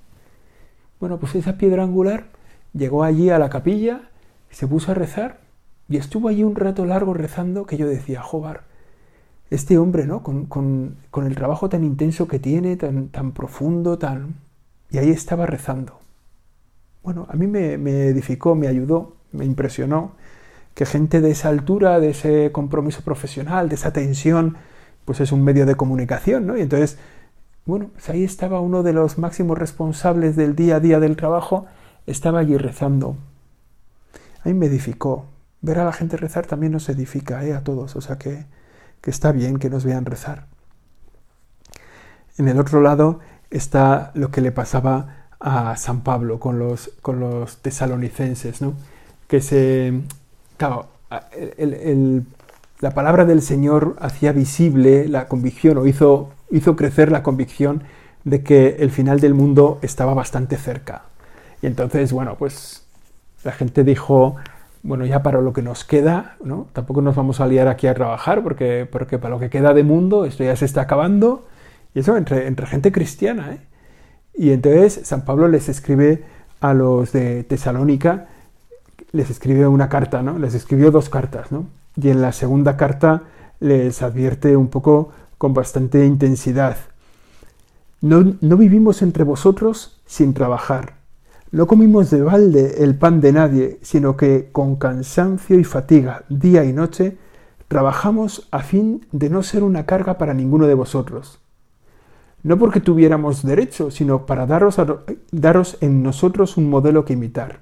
Bueno, 1.01 1.19
pues 1.19 1.35
esa 1.35 1.59
piedra 1.59 1.83
angular 1.83 2.29
llegó 2.73 3.05
allí 3.05 3.29
a 3.31 3.39
la 3.39 3.51
capilla, 3.51 4.09
se 4.51 4.67
puso 4.67 4.93
a 4.93 4.95
rezar 4.95 5.41
y 5.89 5.99
estuvo 5.99 6.29
allí 6.29 6.45
un 6.45 6.57
rato 6.57 6.87
largo 6.87 7.13
rezando 7.13 7.67
que 7.67 7.77
yo 7.77 7.87
decía, 7.87 8.23
jobar, 8.23 8.63
este 9.51 9.77
hombre, 9.79 10.07
¿no? 10.07 10.23
Con, 10.23 10.47
con, 10.47 10.97
con, 11.11 11.27
el 11.27 11.35
trabajo 11.35 11.69
tan 11.69 11.85
intenso 11.85 12.27
que 12.27 12.39
tiene, 12.39 12.77
tan, 12.77 13.09
tan 13.09 13.33
profundo, 13.33 13.99
tan... 13.99 14.46
Y 14.91 14.99
ahí 14.99 15.11
estaba 15.11 15.47
rezando. 15.47 16.01
Bueno, 17.03 17.27
a 17.29 17.35
mí 17.35 17.47
me, 17.47 17.75
edificó, 18.09 18.55
me 18.55 18.69
ayudó, 18.69 19.17
me 19.33 19.45
impresionó 19.45 20.13
que 20.75 20.87
gente 20.87 21.21
de 21.21 21.31
esa 21.31 21.49
altura, 21.49 22.01
de 22.01 22.11
ese 22.11 22.53
compromiso 22.53 23.03
profesional, 23.03 23.69
de 23.69 23.77
esa 23.77 23.93
tensión, 23.93 24.57
pues 25.05 25.21
es 25.21 25.33
un 25.33 25.43
medio 25.43 25.67
de 25.67 25.75
comunicación, 25.75 26.47
¿no? 26.47 26.57
Y 26.57 26.63
entonces, 26.63 26.99
bueno, 27.65 27.91
pues 27.93 28.09
ahí 28.11 28.25
estaba 28.25 28.61
uno 28.61 28.83
de 28.83 28.93
los 28.93 29.19
máximos 29.19 29.57
responsables 29.57 30.37
del 30.37 30.55
día 30.55 30.77
a 30.77 30.81
día 30.81 31.01
del 31.01 31.17
trabajo, 31.17 31.67
estaba 32.07 32.41
allí 32.41 32.57
rezando. 32.57 33.17
A 34.45 34.49
mí 34.49 34.55
me 34.55 34.67
edificó. 34.67 35.27
Ver 35.63 35.79
a 35.79 35.85
la 35.85 35.93
gente 35.93 36.17
rezar 36.17 36.47
también 36.47 36.73
nos 36.73 36.89
edifica, 36.89 37.45
¿eh? 37.45 37.55
A 37.55 37.65
todos, 37.65 37.97
o 37.97 38.01
sea 38.01 38.19
que 38.19 38.45
que 39.07 39.11
está 39.13 39.31
bien 39.31 39.59
que 39.59 39.71
nos 39.71 39.85
vean 39.85 40.05
rezar. 40.05 40.47
En 42.39 42.49
el 42.49 42.59
otro 42.59 42.81
lado 42.81 43.21
está 43.51 44.11
lo 44.15 44.31
que 44.31 44.41
le 44.41 44.53
pasaba 44.53 45.27
a 45.41 45.77
San 45.77 46.01
Pablo 46.01 46.41
con 46.41 46.59
los, 46.59 46.91
con 47.03 47.21
los 47.21 47.59
tesalonicenses, 47.59 48.63
¿no? 48.63 48.75
que 49.29 49.41
se... 49.41 50.01
Claro, 50.57 50.87
la 52.81 52.91
palabra 52.93 53.25
del 53.25 53.43
Señor 53.43 53.97
hacía 54.01 54.33
visible 54.33 55.09
la 55.09 55.29
convicción 55.29 55.79
o 55.79 55.87
hizo, 55.87 56.31
hizo 56.51 56.77
crecer 56.77 57.13
la 57.13 57.23
convicción 57.23 57.83
de 58.25 58.43
que 58.43 58.77
el 58.81 58.91
final 58.91 59.21
del 59.21 59.35
mundo 59.35 59.79
estaba 59.83 60.15
bastante 60.15 60.57
cerca. 60.57 61.03
Y 61.63 61.67
entonces, 61.67 62.13
bueno, 62.13 62.37
pues 62.39 62.87
la 63.45 63.53
gente 63.53 63.85
dijo, 63.85 64.37
bueno, 64.83 65.05
ya 65.05 65.23
para 65.23 65.41
lo 65.41 65.53
que 65.53 65.63
nos 65.63 65.85
queda, 65.85 66.37
¿no? 66.43 66.69
Tampoco 66.73 67.03
nos 67.03 67.15
vamos 67.15 67.41
a 67.41 67.47
liar 67.47 67.69
aquí 67.69 67.87
a 67.87 67.95
trabajar 67.95 68.43
porque, 68.43 68.89
porque 68.91 69.19
para 69.19 69.35
lo 69.35 69.41
que 69.41 69.51
queda 69.51 69.75
de 69.75 69.85
mundo 69.85 70.25
esto 70.25 70.43
ya 70.43 70.57
se 70.57 70.65
está 70.65 70.83
acabando. 70.83 71.47
Y 71.97 72.01
eso 72.01 72.17
entre, 72.17 72.55
gente 72.67 72.93
cristiana. 72.93 73.55
¿eh? 73.55 73.61
Y 74.35 74.51
entonces 74.53 75.01
San 75.03 75.25
Pablo 75.25 75.49
les 75.49 75.69
escribe 75.69 76.23
a 76.61 76.75
los 76.75 77.11
de 77.11 77.43
Tesalónica, 77.43 78.29
les 79.11 79.31
escribe 79.31 79.67
una 79.67 79.89
carta, 79.89 80.23
¿no? 80.23 80.39
Les 80.39 80.55
escribió 80.55 80.93
dos 80.93 81.09
cartas, 81.09 81.51
¿no? 81.51 81.67
Y 81.97 82.11
en 82.11 82.23
la 82.23 82.31
segunda 82.31 82.77
carta 82.77 83.25
les 83.59 84.03
advierte 84.03 84.57
un 84.57 84.69
poco 84.69 85.11
con 85.39 85.55
bastante 85.55 86.07
intensidad. 86.07 86.77
No 88.01 88.57
vivimos 88.57 89.03
entre 89.03 89.25
vosotros 89.25 90.01
sin 90.07 90.35
trabajar 90.35 90.97
no 91.53 91.67
comimos 91.67 92.11
de 92.11 92.23
balde 92.23 92.83
el 92.85 92.97
pan 92.97 93.21
de 93.21 93.33
nadie, 93.33 93.79
sino 93.81 94.17
que 94.17 94.51
con 94.51 94.77
cansancio 94.77 95.59
y 95.59 95.65
fatiga, 95.65 96.25
día 96.29 96.65
y 96.65 96.73
noche, 96.73 97.17
trabajamos 97.69 98.49
a 98.51 98.61
fin 98.61 99.07
de 99.13 99.31
no 99.31 99.43
ser 99.43 99.63
una 99.63 99.87
carga 99.87 100.19
para 100.19 100.35
ninguno 100.35 100.67
de 100.67 100.75
vosotros. 100.75 101.39
No 102.47 102.57
porque 102.59 102.79
tuviéramos 102.81 103.43
derecho, 103.43 103.91
sino 103.91 104.25
para 104.25 104.47
daros, 104.47 104.77
daros 105.33 105.79
en 105.81 106.05
nosotros 106.05 106.57
un 106.57 106.71
modelo 106.71 107.05
que 107.05 107.15
imitar. 107.15 107.59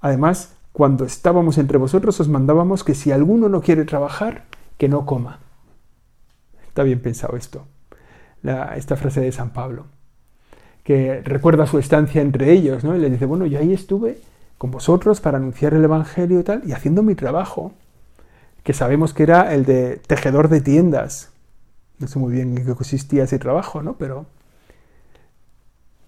Además, 0.00 0.54
cuando 0.70 1.04
estábamos 1.04 1.58
entre 1.58 1.76
vosotros 1.76 2.20
os 2.20 2.28
mandábamos 2.28 2.84
que 2.84 2.94
si 2.94 3.10
alguno 3.10 3.48
no 3.48 3.62
quiere 3.62 3.84
trabajar, 3.84 4.44
que 4.78 4.88
no 4.88 5.06
coma. 5.06 5.40
Está 6.68 6.84
bien 6.84 7.00
pensado 7.00 7.36
esto, 7.36 7.66
esta 8.76 8.94
frase 8.94 9.20
de 9.22 9.32
San 9.32 9.50
Pablo 9.50 9.86
que 10.84 11.20
recuerda 11.24 11.66
su 11.66 11.80
estancia 11.80 12.22
entre 12.22 12.52
ellos, 12.52 12.84
¿no? 12.84 12.94
Y 12.94 13.00
le 13.00 13.10
dice, 13.10 13.26
bueno, 13.26 13.44
yo 13.44 13.58
ahí 13.58 13.72
estuve 13.72 14.20
con 14.56 14.70
vosotros 14.70 15.20
para 15.20 15.38
anunciar 15.38 15.74
el 15.74 15.82
Evangelio 15.82 16.38
y 16.38 16.44
tal, 16.44 16.62
y 16.64 16.70
haciendo 16.70 17.02
mi 17.02 17.16
trabajo, 17.16 17.72
que 18.62 18.72
sabemos 18.72 19.12
que 19.12 19.24
era 19.24 19.52
el 19.52 19.64
de 19.64 19.96
tejedor 20.06 20.48
de 20.48 20.60
tiendas. 20.60 21.32
No 21.98 22.06
sé 22.06 22.18
muy 22.18 22.32
bien 22.32 22.56
en 22.56 22.64
qué 22.64 22.74
consistía 22.74 23.24
ese 23.24 23.38
trabajo, 23.38 23.82
¿no? 23.82 23.96
Pero, 23.96 24.26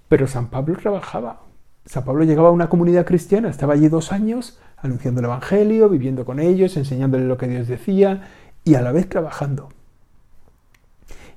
pero 0.08 0.26
San 0.26 0.48
Pablo 0.48 0.76
trabajaba. 0.76 1.42
San 1.86 2.04
Pablo 2.04 2.24
llegaba 2.24 2.48
a 2.48 2.52
una 2.52 2.68
comunidad 2.68 3.06
cristiana, 3.06 3.48
estaba 3.48 3.74
allí 3.74 3.88
dos 3.88 4.12
años 4.12 4.58
anunciando 4.76 5.20
el 5.20 5.26
Evangelio, 5.26 5.88
viviendo 5.88 6.24
con 6.24 6.38
ellos, 6.38 6.76
enseñándoles 6.76 7.26
lo 7.26 7.38
que 7.38 7.48
Dios 7.48 7.66
decía 7.66 8.28
y 8.64 8.74
a 8.74 8.82
la 8.82 8.92
vez 8.92 9.08
trabajando. 9.08 9.70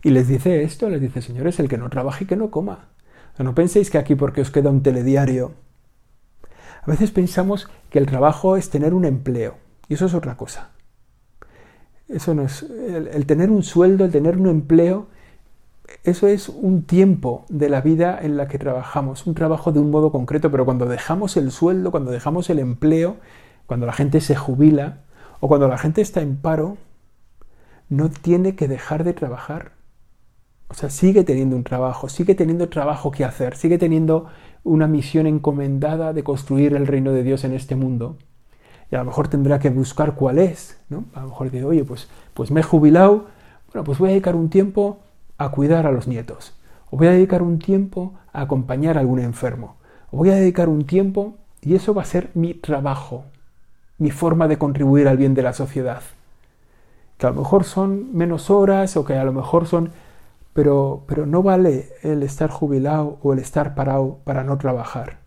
Y 0.03 0.09
les 0.09 0.27
dice 0.27 0.63
esto, 0.63 0.89
les 0.89 0.99
dice, 0.99 1.21
señores, 1.21 1.59
el 1.59 1.69
que 1.69 1.77
no 1.77 1.89
trabaje 1.89 2.25
y 2.25 2.27
que 2.27 2.35
no 2.35 2.51
coma. 2.51 2.89
No 3.37 3.55
penséis 3.55 3.89
que 3.89 3.97
aquí 3.97 4.15
porque 4.15 4.41
os 4.41 4.51
queda 4.51 4.69
un 4.69 4.83
telediario. 4.83 5.53
A 6.83 6.89
veces 6.89 7.11
pensamos 7.11 7.69
que 7.89 7.99
el 7.99 8.05
trabajo 8.05 8.57
es 8.57 8.69
tener 8.69 8.93
un 8.93 9.05
empleo 9.05 9.57
y 9.87 9.95
eso 9.95 10.05
es 10.05 10.13
otra 10.13 10.37
cosa. 10.37 10.71
Eso 12.11 12.33
no 12.33 12.43
es 12.43 12.63
el, 12.63 13.25
tener 13.25 13.49
un 13.49 13.63
sueldo, 13.63 14.05
el 14.05 14.11
tener 14.11 14.37
un 14.37 14.47
empleo, 14.47 15.07
eso 16.03 16.27
es 16.27 16.49
un 16.49 16.83
tiempo 16.83 17.45
de 17.49 17.69
la 17.69 17.81
vida 17.81 18.19
en 18.21 18.37
la 18.37 18.47
que 18.47 18.57
trabajamos, 18.57 19.25
un 19.27 19.33
trabajo 19.33 19.71
de 19.71 19.79
un 19.79 19.91
modo 19.91 20.11
concreto, 20.11 20.51
pero 20.51 20.65
cuando 20.65 20.85
dejamos 20.85 21.37
el 21.37 21.51
sueldo, 21.51 21.91
cuando 21.91 22.11
dejamos 22.11 22.49
el 22.49 22.59
empleo, 22.59 23.17
cuando 23.65 23.85
la 23.85 23.93
gente 23.93 24.19
se 24.19 24.35
jubila 24.35 24.99
o 25.39 25.47
cuando 25.47 25.67
la 25.67 25.77
gente 25.77 26.01
está 26.01 26.21
en 26.21 26.37
paro, 26.37 26.77
no 27.89 28.09
tiene 28.09 28.55
que 28.55 28.67
dejar 28.67 29.03
de 29.03 29.13
trabajar. 29.13 29.73
O 30.69 30.73
sea, 30.73 30.89
sigue 30.89 31.23
teniendo 31.23 31.55
un 31.55 31.63
trabajo, 31.63 32.07
sigue 32.07 32.35
teniendo 32.35 32.69
trabajo 32.69 33.11
que 33.11 33.25
hacer, 33.25 33.55
sigue 33.57 33.77
teniendo 33.77 34.27
una 34.63 34.87
misión 34.87 35.27
encomendada 35.27 36.13
de 36.13 36.23
construir 36.23 36.73
el 36.75 36.87
reino 36.87 37.11
de 37.11 37.23
Dios 37.23 37.43
en 37.43 37.53
este 37.53 37.75
mundo. 37.75 38.17
Y 38.91 38.95
a 38.95 38.99
lo 38.99 39.05
mejor 39.05 39.29
tendrá 39.29 39.59
que 39.59 39.69
buscar 39.69 40.15
cuál 40.15 40.37
es, 40.37 40.79
¿no? 40.89 41.05
A 41.13 41.21
lo 41.21 41.29
mejor 41.29 41.49
dice, 41.49 41.65
oye, 41.65 41.83
pues, 41.83 42.09
pues 42.33 42.51
me 42.51 42.59
he 42.59 42.63
jubilado, 42.63 43.27
bueno, 43.71 43.85
pues 43.85 43.97
voy 43.97 44.09
a 44.09 44.11
dedicar 44.11 44.35
un 44.35 44.49
tiempo 44.49 44.99
a 45.37 45.49
cuidar 45.49 45.87
a 45.87 45.91
los 45.91 46.07
nietos, 46.07 46.53
o 46.89 46.97
voy 46.97 47.07
a 47.07 47.11
dedicar 47.11 47.41
un 47.41 47.57
tiempo 47.57 48.13
a 48.33 48.41
acompañar 48.41 48.97
a 48.97 48.99
algún 48.99 49.19
enfermo, 49.19 49.77
o 50.11 50.17
voy 50.17 50.29
a 50.29 50.35
dedicar 50.35 50.67
un 50.67 50.85
tiempo, 50.85 51.35
y 51.61 51.75
eso 51.75 51.93
va 51.93 52.01
a 52.01 52.05
ser 52.05 52.31
mi 52.33 52.53
trabajo, 52.53 53.23
mi 53.97 54.11
forma 54.11 54.47
de 54.47 54.57
contribuir 54.57 55.07
al 55.07 55.17
bien 55.17 55.33
de 55.33 55.43
la 55.43 55.53
sociedad. 55.53 56.01
Que 57.17 57.27
a 57.27 57.29
lo 57.29 57.37
mejor 57.37 57.63
son 57.63 58.15
menos 58.15 58.49
horas, 58.49 58.97
o 58.97 59.05
que 59.05 59.13
a 59.13 59.23
lo 59.23 59.31
mejor 59.31 59.67
son 59.67 59.91
pero, 60.53 61.03
pero 61.07 61.25
no 61.25 61.43
vale 61.43 61.89
el 62.03 62.23
estar 62.23 62.49
jubilado 62.49 63.17
o 63.23 63.33
el 63.33 63.39
estar 63.39 63.73
parado 63.73 64.19
para 64.23 64.43
no 64.43 64.57
trabajar. 64.57 65.19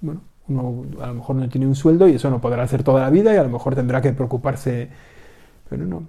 Bueno, 0.00 0.20
uno 0.48 0.84
a 1.02 1.08
lo 1.08 1.14
mejor 1.14 1.36
no 1.36 1.48
tiene 1.48 1.66
un 1.66 1.74
sueldo 1.74 2.08
y 2.08 2.14
eso 2.14 2.30
no 2.30 2.40
podrá 2.40 2.62
hacer 2.62 2.82
toda 2.82 3.00
la 3.00 3.10
vida 3.10 3.34
y 3.34 3.36
a 3.36 3.42
lo 3.42 3.48
mejor 3.48 3.74
tendrá 3.74 4.00
que 4.00 4.12
preocuparse, 4.12 4.90
pero 5.68 5.84
no. 5.84 6.04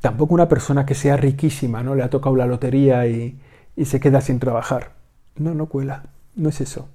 Tampoco 0.00 0.34
una 0.34 0.48
persona 0.48 0.86
que 0.86 0.94
sea 0.94 1.16
riquísima, 1.16 1.82
¿no? 1.82 1.94
Le 1.94 2.02
ha 2.02 2.10
tocado 2.10 2.36
la 2.36 2.46
lotería 2.46 3.06
y, 3.06 3.38
y 3.76 3.84
se 3.84 4.00
queda 4.00 4.20
sin 4.20 4.38
trabajar. 4.38 4.92
No, 5.36 5.54
no 5.54 5.66
cuela, 5.66 6.04
no 6.36 6.48
es 6.48 6.60
eso. 6.60 6.88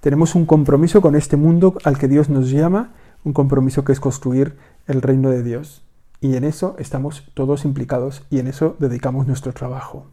Tenemos 0.00 0.34
un 0.34 0.44
compromiso 0.44 1.00
con 1.00 1.14
este 1.14 1.36
mundo 1.36 1.78
al 1.84 1.98
que 1.98 2.08
Dios 2.08 2.28
nos 2.28 2.50
llama, 2.50 2.92
un 3.24 3.32
compromiso 3.32 3.84
que 3.84 3.92
es 3.92 4.00
construir 4.00 4.56
el 4.86 5.00
reino 5.00 5.30
de 5.30 5.42
Dios. 5.42 5.82
Y 6.20 6.36
en 6.36 6.44
eso 6.44 6.76
estamos 6.78 7.24
todos 7.34 7.64
implicados 7.64 8.24
y 8.30 8.38
en 8.38 8.46
eso 8.46 8.76
dedicamos 8.78 9.26
nuestro 9.26 9.52
trabajo. 9.52 10.06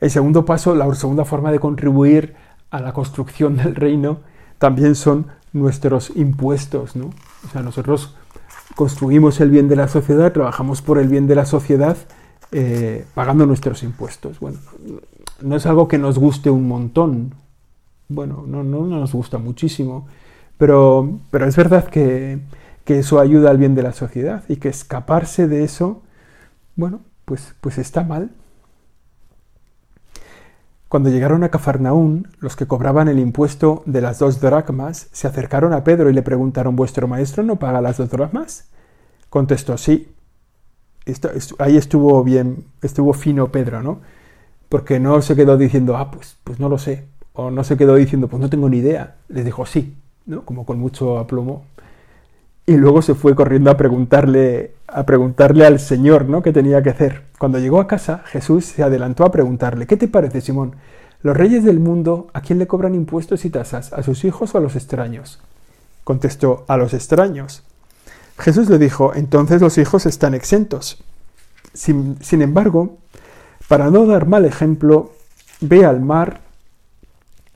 El 0.00 0.10
segundo 0.10 0.44
paso, 0.44 0.74
la 0.74 0.92
segunda 0.94 1.24
forma 1.24 1.52
de 1.52 1.60
contribuir 1.60 2.34
a 2.72 2.80
la 2.80 2.92
construcción 2.92 3.56
del 3.56 3.76
reino, 3.76 4.20
también 4.58 4.96
son 4.96 5.26
nuestros 5.52 6.10
impuestos. 6.16 6.96
¿no? 6.96 7.10
O 7.46 7.48
sea, 7.52 7.62
nosotros 7.62 8.16
construimos 8.74 9.40
el 9.40 9.50
bien 9.50 9.68
de 9.68 9.76
la 9.76 9.86
sociedad, 9.86 10.32
trabajamos 10.32 10.82
por 10.82 10.98
el 10.98 11.06
bien 11.08 11.26
de 11.26 11.34
la 11.36 11.44
sociedad, 11.44 11.96
eh, 12.50 13.04
pagando 13.14 13.46
nuestros 13.46 13.82
impuestos. 13.82 14.40
Bueno, 14.40 14.58
no 15.42 15.56
es 15.56 15.66
algo 15.66 15.86
que 15.86 15.98
nos 15.98 16.18
guste 16.18 16.50
un 16.50 16.66
montón. 16.66 17.34
Bueno, 18.08 18.44
no, 18.46 18.64
no 18.64 18.86
nos 18.86 19.12
gusta 19.12 19.38
muchísimo, 19.38 20.08
Pero, 20.58 21.20
pero 21.30 21.46
es 21.46 21.56
verdad 21.56 21.88
que, 21.88 22.40
que 22.84 22.98
eso 22.98 23.20
ayuda 23.20 23.50
al 23.50 23.58
bien 23.58 23.74
de 23.74 23.82
la 23.82 23.92
sociedad 23.92 24.44
y 24.48 24.56
que 24.56 24.68
escaparse 24.68 25.46
de 25.46 25.64
eso, 25.64 26.02
bueno, 26.76 27.00
pues, 27.26 27.54
pues 27.60 27.78
está 27.78 28.02
mal. 28.02 28.30
Cuando 30.92 31.08
llegaron 31.08 31.42
a 31.42 31.48
Cafarnaún, 31.48 32.28
los 32.38 32.54
que 32.54 32.66
cobraban 32.66 33.08
el 33.08 33.18
impuesto 33.18 33.82
de 33.86 34.02
las 34.02 34.18
dos 34.18 34.42
dracmas 34.42 35.08
se 35.10 35.26
acercaron 35.26 35.72
a 35.72 35.84
Pedro 35.84 36.10
y 36.10 36.12
le 36.12 36.20
preguntaron, 36.20 36.76
¿vuestro 36.76 37.08
maestro 37.08 37.42
no 37.42 37.56
paga 37.56 37.80
las 37.80 37.96
dos 37.96 38.10
dracmas? 38.10 38.68
Contestó, 39.30 39.78
sí. 39.78 40.12
ahí 41.58 41.78
estuvo 41.78 42.22
bien, 42.22 42.66
estuvo 42.82 43.14
fino 43.14 43.50
Pedro, 43.50 43.82
¿no? 43.82 44.00
Porque 44.68 45.00
no 45.00 45.22
se 45.22 45.34
quedó 45.34 45.56
diciendo, 45.56 45.96
ah, 45.96 46.10
pues, 46.10 46.36
pues 46.44 46.60
no 46.60 46.68
lo 46.68 46.76
sé. 46.76 47.06
O 47.32 47.50
no 47.50 47.64
se 47.64 47.78
quedó 47.78 47.94
diciendo, 47.94 48.28
pues 48.28 48.42
no 48.42 48.50
tengo 48.50 48.68
ni 48.68 48.76
idea. 48.76 49.16
Les 49.28 49.46
dijo, 49.46 49.64
sí, 49.64 49.96
¿no? 50.26 50.44
Como 50.44 50.66
con 50.66 50.78
mucho 50.78 51.18
aplomo 51.18 51.64
y 52.66 52.76
luego 52.76 53.02
se 53.02 53.14
fue 53.14 53.34
corriendo 53.34 53.70
a 53.70 53.76
preguntarle, 53.76 54.74
a 54.86 55.04
preguntarle 55.04 55.66
al 55.66 55.80
Señor, 55.80 56.26
¿no? 56.26 56.42
¿Qué 56.42 56.52
tenía 56.52 56.82
que 56.82 56.90
hacer? 56.90 57.22
Cuando 57.38 57.58
llegó 57.58 57.80
a 57.80 57.88
casa, 57.88 58.22
Jesús 58.26 58.66
se 58.66 58.82
adelantó 58.82 59.24
a 59.24 59.32
preguntarle, 59.32 59.86
¿qué 59.86 59.96
te 59.96 60.08
parece, 60.08 60.40
Simón? 60.40 60.76
¿Los 61.22 61.36
reyes 61.36 61.64
del 61.64 61.80
mundo 61.80 62.28
a 62.32 62.40
quién 62.40 62.58
le 62.58 62.66
cobran 62.66 62.94
impuestos 62.94 63.44
y 63.44 63.50
tasas? 63.50 63.92
¿A 63.92 64.02
sus 64.02 64.24
hijos 64.24 64.54
o 64.54 64.58
a 64.58 64.60
los 64.60 64.76
extraños? 64.76 65.40
Contestó, 66.04 66.64
a 66.68 66.76
los 66.76 66.94
extraños. 66.94 67.64
Jesús 68.38 68.68
le 68.68 68.78
dijo, 68.78 69.12
entonces 69.14 69.60
los 69.60 69.78
hijos 69.78 70.06
están 70.06 70.34
exentos. 70.34 71.02
Sin, 71.74 72.16
sin 72.22 72.42
embargo, 72.42 72.98
para 73.68 73.90
no 73.90 74.06
dar 74.06 74.26
mal 74.26 74.44
ejemplo, 74.44 75.12
ve 75.60 75.84
al 75.84 76.00
mar 76.00 76.41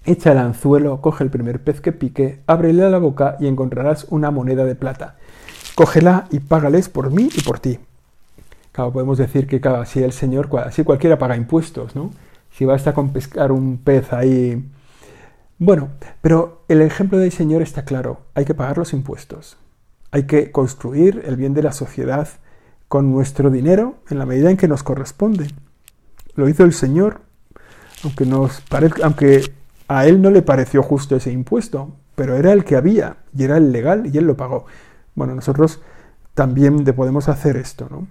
Echa 0.08 0.30
el 0.30 0.38
anzuelo, 0.38 1.00
coge 1.00 1.24
el 1.24 1.30
primer 1.30 1.64
pez 1.64 1.80
que 1.80 1.90
pique, 1.90 2.38
ábrele 2.46 2.88
la 2.88 2.98
boca 2.98 3.36
y 3.40 3.48
encontrarás 3.48 4.06
una 4.08 4.30
moneda 4.30 4.64
de 4.64 4.76
plata. 4.76 5.16
Cógela 5.74 6.28
y 6.30 6.38
págales 6.38 6.88
por 6.88 7.10
mí 7.10 7.28
y 7.34 7.42
por 7.42 7.58
ti. 7.58 7.80
Claro, 8.70 8.92
podemos 8.92 9.18
decir 9.18 9.48
que 9.48 9.60
claro, 9.60 9.80
así 9.80 10.00
el 10.04 10.12
Señor, 10.12 10.48
así 10.64 10.84
cualquiera 10.84 11.18
paga 11.18 11.36
impuestos, 11.36 11.96
¿no? 11.96 12.12
Si 12.52 12.64
basta 12.64 12.94
con 12.94 13.12
pescar 13.12 13.50
un 13.50 13.78
pez 13.78 14.12
ahí. 14.12 14.64
Bueno, 15.58 15.88
pero 16.20 16.62
el 16.68 16.82
ejemplo 16.82 17.18
del 17.18 17.32
Señor 17.32 17.60
está 17.60 17.84
claro, 17.84 18.20
hay 18.34 18.44
que 18.44 18.54
pagar 18.54 18.78
los 18.78 18.92
impuestos. 18.92 19.56
Hay 20.12 20.22
que 20.28 20.52
construir 20.52 21.24
el 21.26 21.34
bien 21.34 21.52
de 21.52 21.64
la 21.64 21.72
sociedad 21.72 22.28
con 22.86 23.10
nuestro 23.10 23.50
dinero 23.50 23.96
en 24.08 24.20
la 24.20 24.26
medida 24.26 24.52
en 24.52 24.56
que 24.56 24.68
nos 24.68 24.84
corresponde. 24.84 25.48
Lo 26.36 26.48
hizo 26.48 26.62
el 26.62 26.74
Señor, 26.74 27.22
aunque 28.04 28.24
nos 28.24 28.60
parezca, 28.60 29.04
aunque 29.04 29.56
a 29.88 30.06
él 30.06 30.20
no 30.20 30.30
le 30.30 30.42
pareció 30.42 30.82
justo 30.82 31.16
ese 31.16 31.32
impuesto, 31.32 31.94
pero 32.14 32.36
era 32.36 32.52
el 32.52 32.64
que 32.64 32.76
había 32.76 33.18
y 33.36 33.44
era 33.44 33.56
el 33.56 33.72
legal 33.72 34.10
y 34.12 34.18
él 34.18 34.26
lo 34.26 34.36
pagó. 34.36 34.66
Bueno, 35.14 35.34
nosotros 35.34 35.80
también 36.34 36.84
podemos 36.84 37.28
hacer 37.28 37.56
esto, 37.56 37.88
¿no? 37.90 38.06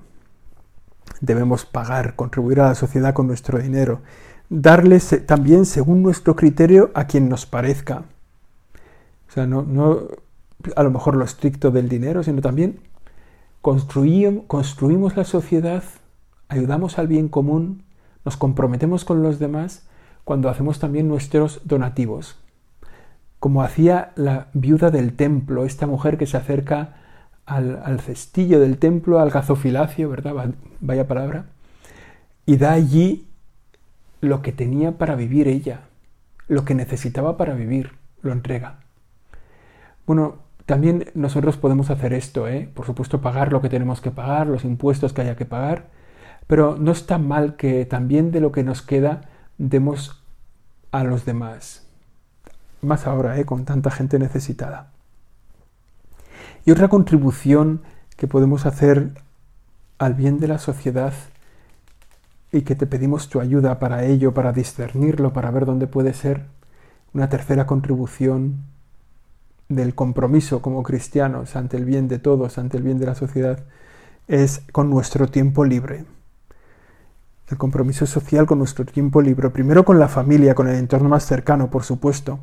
Debemos 1.22 1.66
pagar, 1.66 2.16
contribuir 2.16 2.60
a 2.60 2.68
la 2.70 2.76
sociedad 2.76 3.14
con 3.14 3.28
nuestro 3.28 3.60
dinero, 3.60 4.02
darle 4.50 5.00
también 5.00 5.66
según 5.66 6.02
nuestro 6.02 6.36
criterio 6.36 6.92
a 6.94 7.06
quien 7.06 7.30
nos 7.30 7.46
parezca. 7.46 8.04
O 9.30 9.32
sea, 9.32 9.46
no, 9.46 10.00
a 10.76 10.84
lo 10.84 10.92
mejor 10.92 11.16
lo 11.16 11.26
estricto 11.26 11.72
del 11.72 11.90
dinero, 11.90 12.24
sino 12.24 12.42
también 12.42 12.80
construimos 13.62 15.18
la 15.18 15.24
sociedad, 15.24 15.84
ayudamos 16.48 17.00
al 17.00 17.08
bien 17.08 17.28
común, 17.28 17.84
nos 18.24 18.38
comprometemos 18.38 19.06
con 19.06 19.24
los 19.24 19.40
demás 19.40 19.88
cuando 20.26 20.50
hacemos 20.50 20.80
también 20.80 21.08
nuestros 21.08 21.62
donativos. 21.64 22.38
Como 23.40 23.62
hacía 23.62 24.12
la 24.16 24.48
viuda 24.54 24.92
del 24.92 25.14
templo, 25.14 25.64
esta 25.66 25.88
mujer 25.88 26.18
que 26.18 26.26
se 26.26 26.36
acerca 26.36 26.96
al, 27.46 28.00
cestillo 28.02 28.60
del 28.60 28.78
templo, 28.78 29.20
al 29.20 29.30
gazofilacio, 29.30 30.10
¿verdad? 30.10 30.34
Vaya 30.82 31.08
palabra, 31.08 31.46
y 32.46 32.58
da 32.58 32.74
allí 32.74 33.28
lo 34.20 34.42
que 34.42 34.52
tenía 34.52 34.98
para 34.98 35.16
vivir 35.16 35.48
ella, 35.48 35.82
lo 36.48 36.66
que 36.66 36.74
necesitaba 36.74 37.38
para 37.38 37.54
vivir, 37.54 37.92
lo 38.24 38.32
entrega. 38.32 38.80
Bueno, 40.08 40.38
también 40.66 41.06
nosotros 41.14 41.58
podemos 41.58 41.92
hacer 41.92 42.14
esto, 42.14 42.48
¿eh? 42.48 42.68
por 42.74 42.88
supuesto 42.88 43.22
pagar 43.22 43.54
lo 43.54 43.62
que 43.62 43.70
tenemos 43.70 44.02
que 44.02 44.10
pagar, 44.10 44.48
los 44.48 44.66
impuestos 44.66 45.14
que 45.14 45.22
haya 45.22 45.36
que 45.36 45.46
pagar, 45.46 45.86
pero 46.48 46.78
no 46.80 46.92
está 46.92 47.20
mal 47.20 47.56
que 47.56 47.86
también 47.86 48.32
de 48.32 48.40
lo 48.40 48.52
que 48.52 48.64
nos 48.64 48.82
queda 48.82 49.22
demos 49.58 50.22
a 50.92 51.04
los 51.04 51.26
demás. 51.26 51.86
Más 52.82 53.08
ahora, 53.08 53.40
¿eh? 53.40 53.46
con 53.46 53.66
tanta 53.66 53.92
gente 53.92 54.20
necesitada. 54.20 54.92
Y 56.66 56.72
otra 56.72 56.88
contribución 56.88 57.82
que 58.18 58.28
podemos 58.28 58.66
hacer 58.66 59.12
al 59.98 60.14
bien 60.14 60.40
de 60.40 60.48
la 60.48 60.58
sociedad 60.58 61.14
y 62.52 62.62
que 62.62 62.76
te 62.76 62.88
pedimos 62.88 63.30
tu 63.30 63.40
ayuda 63.40 63.80
para 63.80 64.06
ello, 64.06 64.34
para 64.34 64.52
discernirlo, 64.52 65.34
para 65.34 65.52
ver 65.52 65.66
dónde 65.66 65.88
puede 65.88 66.14
ser, 66.14 66.46
una 67.14 67.30
tercera 67.30 67.66
contribución 67.66 68.64
del 69.68 69.96
compromiso 69.96 70.62
como 70.62 70.84
cristianos 70.84 71.56
ante 71.56 71.78
el 71.78 71.86
bien 71.86 72.08
de 72.08 72.20
todos, 72.20 72.58
ante 72.58 72.78
el 72.78 72.84
bien 72.84 73.00
de 73.00 73.08
la 73.08 73.16
sociedad, 73.16 73.64
es 74.28 74.62
con 74.72 74.90
nuestro 74.90 75.28
tiempo 75.28 75.66
libre 75.66 76.06
el 77.50 77.58
compromiso 77.58 78.06
social 78.06 78.46
con 78.46 78.60
nuestro 78.60 78.86
tiempo 78.86 79.22
libre, 79.22 79.50
primero 79.50 79.86
con 79.86 80.00
la 80.00 80.08
familia, 80.08 80.56
con 80.56 80.68
el 80.68 80.76
entorno 80.76 81.10
más 81.10 81.26
cercano, 81.26 81.70
por 81.70 81.84
supuesto, 81.84 82.40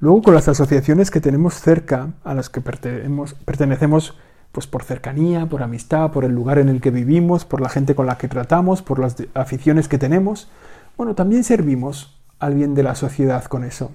luego 0.00 0.22
con 0.22 0.34
las 0.34 0.48
asociaciones 0.48 1.10
que 1.10 1.20
tenemos 1.20 1.54
cerca, 1.54 2.10
a 2.24 2.34
las 2.34 2.48
que 2.48 2.60
pertenecemos, 2.60 4.16
pues 4.52 4.66
por 4.66 4.82
cercanía, 4.82 5.46
por 5.46 5.62
amistad, 5.62 6.12
por 6.12 6.24
el 6.24 6.32
lugar 6.32 6.58
en 6.58 6.68
el 6.68 6.80
que 6.80 6.90
vivimos, 6.90 7.44
por 7.44 7.60
la 7.60 7.68
gente 7.68 7.94
con 7.94 8.06
la 8.06 8.16
que 8.16 8.28
tratamos, 8.28 8.82
por 8.82 8.98
las 8.98 9.16
aficiones 9.34 9.88
que 9.88 9.98
tenemos. 9.98 10.48
Bueno, 10.96 11.14
también 11.14 11.44
servimos 11.44 12.18
al 12.38 12.54
bien 12.54 12.74
de 12.74 12.82
la 12.82 12.94
sociedad 12.94 13.44
con 13.44 13.64
eso. 13.64 13.90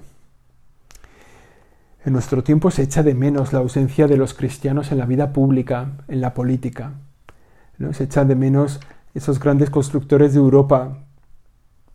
En 2.06 2.12
nuestro 2.12 2.43
tiempo 2.43 2.69
se 2.69 2.84
echa 2.84 3.01
de 3.01 3.13
menos 3.13 3.53
la 3.53 3.60
ausencia 3.60 4.08
de 4.08 4.17
los 4.17 4.34
cristianos 4.34 4.91
en 4.91 4.97
la 4.97 5.06
vida 5.06 5.32
pública, 5.32 5.91
en 6.10 6.19
la 6.19 6.34
política. 6.34 6.91
¿no? 7.77 7.93
Se 7.93 8.03
echa 8.03 8.25
de 8.25 8.36
menos 8.36 8.82
esos 9.13 9.39
grandes 9.39 9.69
constructores 9.69 10.34
de 10.34 10.39
Europa, 10.39 10.97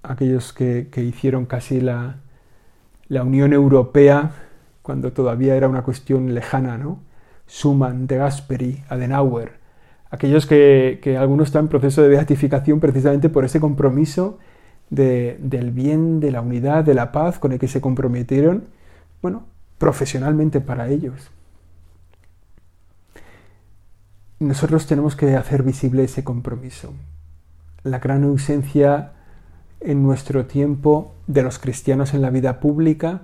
aquellos 0.03 0.53
que, 0.53 0.89
hicieron 0.97 1.47
casi 1.47 1.81
la, 1.81 2.21
Unión 3.11 3.53
Europea 3.53 4.33
cuando 4.83 5.13
todavía 5.13 5.57
era 5.57 5.69
una 5.69 5.83
cuestión 5.83 6.35
lejana, 6.35 6.79
¿no? 6.79 7.01
Schumann, 7.49 8.07
De 8.07 8.19
Gasperi, 8.19 8.83
Adenauer, 8.89 9.53
aquellos 10.11 10.47
que, 10.47 11.17
algunos 11.19 11.49
están 11.49 11.65
en 11.65 11.69
proceso 11.69 12.03
de 12.03 12.09
beatificación 12.09 12.81
precisamente 12.81 13.29
por 13.29 13.45
ese 13.45 13.61
compromiso 13.61 14.39
del 14.91 15.71
bien, 15.73 16.21
de 16.21 16.31
la 16.31 16.41
unidad, 16.41 16.85
de 16.85 16.95
la 16.95 17.13
paz 17.13 17.39
con 17.39 17.53
el 17.53 17.59
que 17.59 17.69
se 17.69 17.81
comprometieron, 17.81 18.65
bueno, 19.21 19.45
profesionalmente 19.79 20.61
para 20.61 20.89
ellos. 20.89 21.31
Nosotros 24.41 24.87
tenemos 24.87 25.17
que 25.17 25.35
hacer 25.35 25.65
visible 25.65 26.05
ese 26.05 26.23
compromiso. 26.23 26.93
La 27.83 27.99
gran 27.99 28.23
ausencia 28.23 29.13
en 29.81 30.03
nuestro 30.05 30.47
tiempo 30.47 31.15
de 31.27 31.43
los 31.43 31.59
cristianos 31.59 32.15
en 32.15 32.23
la 32.23 32.31
vida 32.31 32.61
pública 32.61 33.23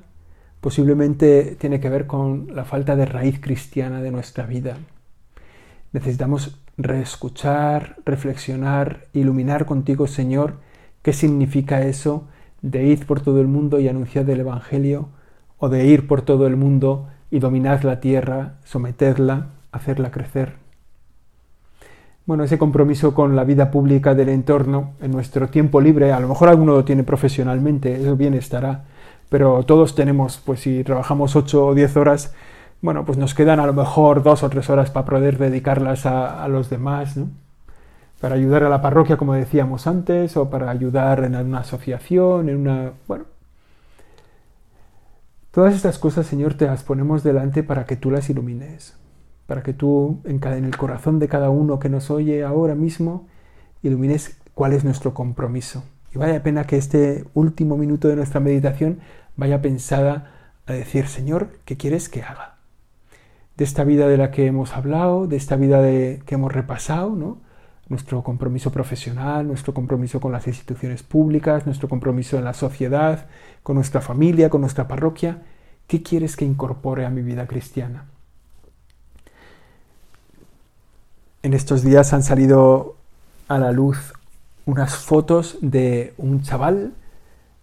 posiblemente 0.61 1.57
tiene 1.57 1.79
que 1.79 1.88
ver 1.88 2.07
con 2.07 2.48
la 2.55 2.64
falta 2.64 2.96
de 2.96 3.07
raíz 3.07 3.38
cristiana 3.40 4.03
de 4.03 4.11
nuestra 4.11 4.46
vida. 4.46 4.77
Necesitamos 5.92 6.59
reescuchar, 6.77 7.96
reflexionar, 8.05 9.07
iluminar 9.12 9.66
contigo, 9.66 10.09
Señor, 10.09 10.55
qué 11.03 11.12
significa 11.12 11.83
eso 11.83 12.27
de 12.62 12.87
ir 12.87 13.07
por 13.07 13.20
todo 13.20 13.40
el 13.40 13.46
mundo 13.46 13.79
y 13.79 13.87
anunciar 13.87 14.29
el 14.29 14.40
Evangelio, 14.40 15.11
o 15.59 15.68
de 15.68 15.87
ir 15.87 16.09
por 16.09 16.22
todo 16.22 16.48
el 16.48 16.57
mundo 16.57 17.09
y 17.31 17.38
dominar 17.38 17.85
la 17.85 18.00
tierra, 18.00 18.57
someterla, 18.64 19.50
hacerla 19.70 20.11
crecer 20.11 20.63
bueno, 22.26 22.44
ese 22.44 22.58
compromiso 22.58 23.12
con 23.12 23.37
la 23.37 23.44
vida 23.44 23.70
pública 23.70 24.14
del 24.14 24.30
entorno 24.30 24.92
en 25.00 25.10
nuestro 25.10 25.48
tiempo 25.48 25.80
libre, 25.80 26.12
a 26.12 26.20
lo 26.20 26.28
mejor 26.28 26.48
alguno 26.48 26.72
lo 26.72 26.84
tiene 26.84 27.04
profesionalmente, 27.04 28.00
eso 28.00 28.16
bien 28.16 28.32
estará, 28.34 28.84
pero 29.28 29.62
todos 29.64 29.94
tenemos, 29.94 30.38
pues 30.38 30.60
si 30.60 30.84
trabajamos 30.84 31.37
8 31.37 31.66
o 31.66 31.74
10 31.74 31.96
horas, 31.98 32.34
bueno, 32.80 33.04
pues 33.04 33.18
nos 33.18 33.34
quedan 33.34 33.60
a 33.60 33.66
lo 33.66 33.74
mejor 33.74 34.22
dos 34.22 34.42
o 34.42 34.48
tres 34.50 34.70
horas 34.70 34.90
para 34.90 35.06
poder 35.06 35.38
dedicarlas 35.38 36.06
a, 36.06 36.46
los 36.48 36.70
demás, 36.70 37.16
¿no? 37.16 37.28
Para 38.20 38.37
ayudar 38.37 38.64
a 38.64 38.68
la 38.68 38.82
parroquia, 38.82 39.16
como 39.16 39.34
decíamos 39.34 39.87
antes, 39.87 40.37
o 40.37 40.50
para 40.50 40.70
ayudar 40.70 41.24
en 41.24 41.34
una 41.37 41.60
asociación, 41.60 42.48
en 42.48 42.56
una... 42.56 42.92
Bueno. 43.06 43.24
Todas 45.50 45.74
estas 45.74 45.98
cosas, 45.98 46.26
Señor, 46.26 46.54
te 46.54 46.66
las 46.66 46.82
ponemos 46.84 47.22
delante 47.22 47.62
para 47.62 47.84
que 47.84 47.96
tú 47.96 48.10
las 48.10 48.28
ilumines 48.30 48.96
para 49.46 49.62
que 49.62 49.72
tú 49.72 50.20
en, 50.24 50.42
el 50.64 50.76
corazón 50.76 51.18
de 51.18 51.28
cada 51.28 51.50
uno 51.50 51.78
que 51.78 51.88
nos 51.88 52.11
oye 52.11 52.44
ahora 52.44 52.74
mismo 52.74 53.26
ilumines 53.83 54.38
cuál 54.54 54.72
es 54.72 54.85
nuestro 54.85 55.14
compromiso. 55.14 55.85
Y 56.14 56.18
vaya 56.18 56.42
pena 56.42 56.66
que 56.66 56.76
este 56.76 57.24
último 57.35 57.76
minuto 57.76 58.09
de 58.09 58.16
nuestra 58.16 58.40
meditación 58.40 59.00
vaya 59.37 59.61
pensada 59.61 60.30
a 60.66 60.72
decir, 60.72 61.09
Señor, 61.09 61.50
¿qué 61.64 61.76
quieres 61.76 62.09
que 62.09 62.22
haga? 62.22 62.54
de 63.57 63.64
esta 63.64 63.85
vida 63.85 64.09
de 64.09 64.16
la 64.16 64.30
que 64.30 64.46
hemos 64.46 64.74
hablado, 64.76 65.26
de 65.26 65.37
esta 65.37 65.57
vida 65.57 65.80
de, 65.80 66.22
que 66.26 66.35
hemos 66.35 66.52
repasado, 66.52 67.11
¿no? 67.11 67.38
nuestro 67.88 68.22
compromiso 68.22 68.72
profesional, 68.72 69.46
nuestro 69.46 69.74
compromiso 69.74 70.18
con 70.18 70.33
las 70.33 70.46
instituciones 70.46 71.02
públicas, 71.02 71.66
nuestro 71.66 71.88
compromiso 71.88 72.38
en 72.38 72.44
la 72.44 72.54
sociedad, 72.54 73.26
con 73.62 73.76
nuestra 73.76 74.00
familia, 74.00 74.48
con 74.48 74.62
nuestra 74.62 74.88
parroquia. 74.88 75.42
¿Qué 75.87 76.02
quieres 76.02 76.37
que 76.37 76.46
incorpore 76.46 77.04
a 77.04 77.11
mi 77.11 77.22
vida 77.22 77.46
cristiana? 77.46 78.07
En 81.44 81.52
estos 81.52 81.83
días 81.83 82.14
han 82.14 82.22
salido 82.22 82.96
a 83.48 83.59
la 83.59 83.70
luz 83.70 84.14
unas 84.64 84.96
fotos 84.96 85.59
de 85.61 86.14
un 86.16 86.40
chaval, 86.40 86.94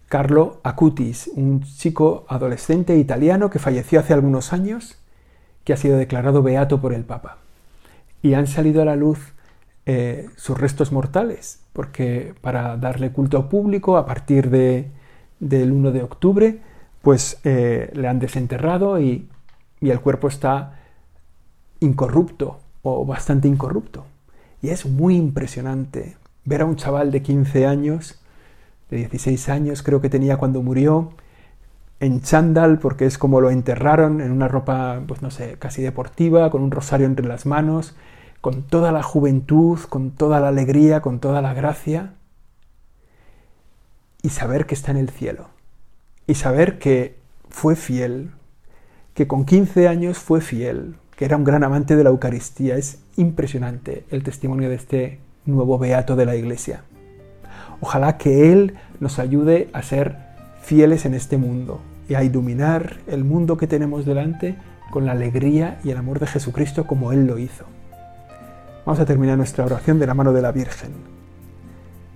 Carlo 0.08 0.60
Acutis, 0.62 1.28
un 1.34 1.64
chico 1.64 2.24
adolescente 2.28 2.96
italiano 2.96 3.50
que 3.50 3.58
falleció 3.58 3.98
hace 3.98 4.12
algunos 4.12 4.52
años, 4.52 4.98
que 5.64 5.72
ha 5.72 5.76
sido 5.76 5.96
declarado 5.96 6.44
beato 6.44 6.80
por 6.80 6.94
el 6.94 7.02
Papa. 7.02 7.38
Y 8.22 8.34
han 8.34 8.46
salido 8.46 8.82
a 8.82 8.84
la 8.84 8.94
luz 8.94 9.18
eh, 9.84 10.28
sus 10.36 10.56
restos 10.56 10.92
mortales, 10.92 11.58
porque 11.72 12.36
para 12.40 12.76
darle 12.76 13.10
culto 13.10 13.48
público 13.48 13.96
a 13.96 14.06
partir 14.06 14.48
de, 14.50 14.92
del 15.40 15.72
1 15.72 15.90
de 15.90 16.04
octubre, 16.04 16.60
pues 17.00 17.40
eh, 17.42 17.90
le 17.94 18.06
han 18.06 18.20
desenterrado 18.20 19.00
y, 19.00 19.28
y 19.80 19.90
el 19.90 19.98
cuerpo 19.98 20.28
está 20.28 20.78
incorrupto 21.80 22.60
o 22.82 23.04
bastante 23.04 23.48
incorrupto. 23.48 24.04
Y 24.60 24.68
es 24.68 24.86
muy 24.86 25.16
impresionante 25.16 26.16
ver 26.44 26.62
a 26.62 26.64
un 26.64 26.76
chaval 26.76 27.10
de 27.10 27.22
15 27.22 27.66
años, 27.66 28.20
de 28.90 28.98
16 28.98 29.48
años 29.48 29.82
creo 29.82 30.00
que 30.00 30.10
tenía 30.10 30.36
cuando 30.36 30.62
murió, 30.62 31.14
en 32.00 32.20
chándal, 32.20 32.78
porque 32.80 33.06
es 33.06 33.16
como 33.16 33.40
lo 33.40 33.50
enterraron, 33.50 34.20
en 34.20 34.32
una 34.32 34.48
ropa, 34.48 35.00
pues 35.06 35.22
no 35.22 35.30
sé, 35.30 35.56
casi 35.58 35.82
deportiva, 35.82 36.50
con 36.50 36.62
un 36.62 36.72
rosario 36.72 37.06
entre 37.06 37.26
las 37.26 37.46
manos, 37.46 37.94
con 38.40 38.64
toda 38.64 38.90
la 38.90 39.04
juventud, 39.04 39.78
con 39.88 40.10
toda 40.10 40.40
la 40.40 40.48
alegría, 40.48 41.00
con 41.00 41.20
toda 41.20 41.40
la 41.40 41.54
gracia, 41.54 42.14
y 44.20 44.30
saber 44.30 44.66
que 44.66 44.74
está 44.74 44.90
en 44.90 44.96
el 44.96 45.10
cielo, 45.10 45.48
y 46.26 46.34
saber 46.34 46.80
que 46.80 47.16
fue 47.48 47.76
fiel, 47.76 48.32
que 49.14 49.28
con 49.28 49.44
15 49.44 49.86
años 49.86 50.18
fue 50.18 50.40
fiel, 50.40 50.96
que 51.16 51.24
era 51.24 51.36
un 51.36 51.44
gran 51.44 51.64
amante 51.64 51.96
de 51.96 52.04
la 52.04 52.10
Eucaristía. 52.10 52.76
Es 52.76 52.98
impresionante 53.16 54.04
el 54.10 54.22
testimonio 54.22 54.68
de 54.68 54.76
este 54.76 55.20
nuevo 55.44 55.78
beato 55.78 56.16
de 56.16 56.26
la 56.26 56.36
Iglesia. 56.36 56.82
Ojalá 57.80 58.16
que 58.16 58.52
Él 58.52 58.74
nos 59.00 59.18
ayude 59.18 59.68
a 59.72 59.82
ser 59.82 60.16
fieles 60.62 61.04
en 61.04 61.14
este 61.14 61.36
mundo 61.36 61.80
y 62.08 62.14
a 62.14 62.22
iluminar 62.22 62.98
el 63.06 63.24
mundo 63.24 63.56
que 63.56 63.66
tenemos 63.66 64.06
delante 64.06 64.56
con 64.90 65.06
la 65.06 65.12
alegría 65.12 65.80
y 65.82 65.90
el 65.90 65.96
amor 65.96 66.20
de 66.20 66.26
Jesucristo 66.26 66.86
como 66.86 67.12
Él 67.12 67.26
lo 67.26 67.38
hizo. 67.38 67.64
Vamos 68.84 69.00
a 69.00 69.04
terminar 69.04 69.36
nuestra 69.36 69.64
oración 69.64 69.98
de 69.98 70.06
la 70.06 70.14
mano 70.14 70.32
de 70.32 70.42
la 70.42 70.52
Virgen. 70.52 70.90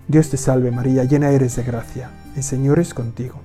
Dios 0.08 0.30
te 0.30 0.36
salve 0.36 0.70
María, 0.70 1.04
llena 1.04 1.30
eres 1.30 1.56
de 1.56 1.62
gracia, 1.64 2.10
el 2.36 2.42
Señor 2.42 2.78
es 2.78 2.94
contigo. 2.94 3.40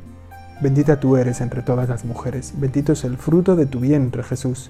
Bendita 0.61 0.99
tú 0.99 1.17
eres 1.17 1.41
entre 1.41 1.63
todas 1.63 1.89
las 1.89 2.05
mujeres, 2.05 2.53
bendito 2.57 2.93
es 2.93 3.03
el 3.03 3.17
fruto 3.17 3.55
de 3.55 3.65
tu 3.65 3.79
vientre 3.79 4.21
Jesús. 4.21 4.69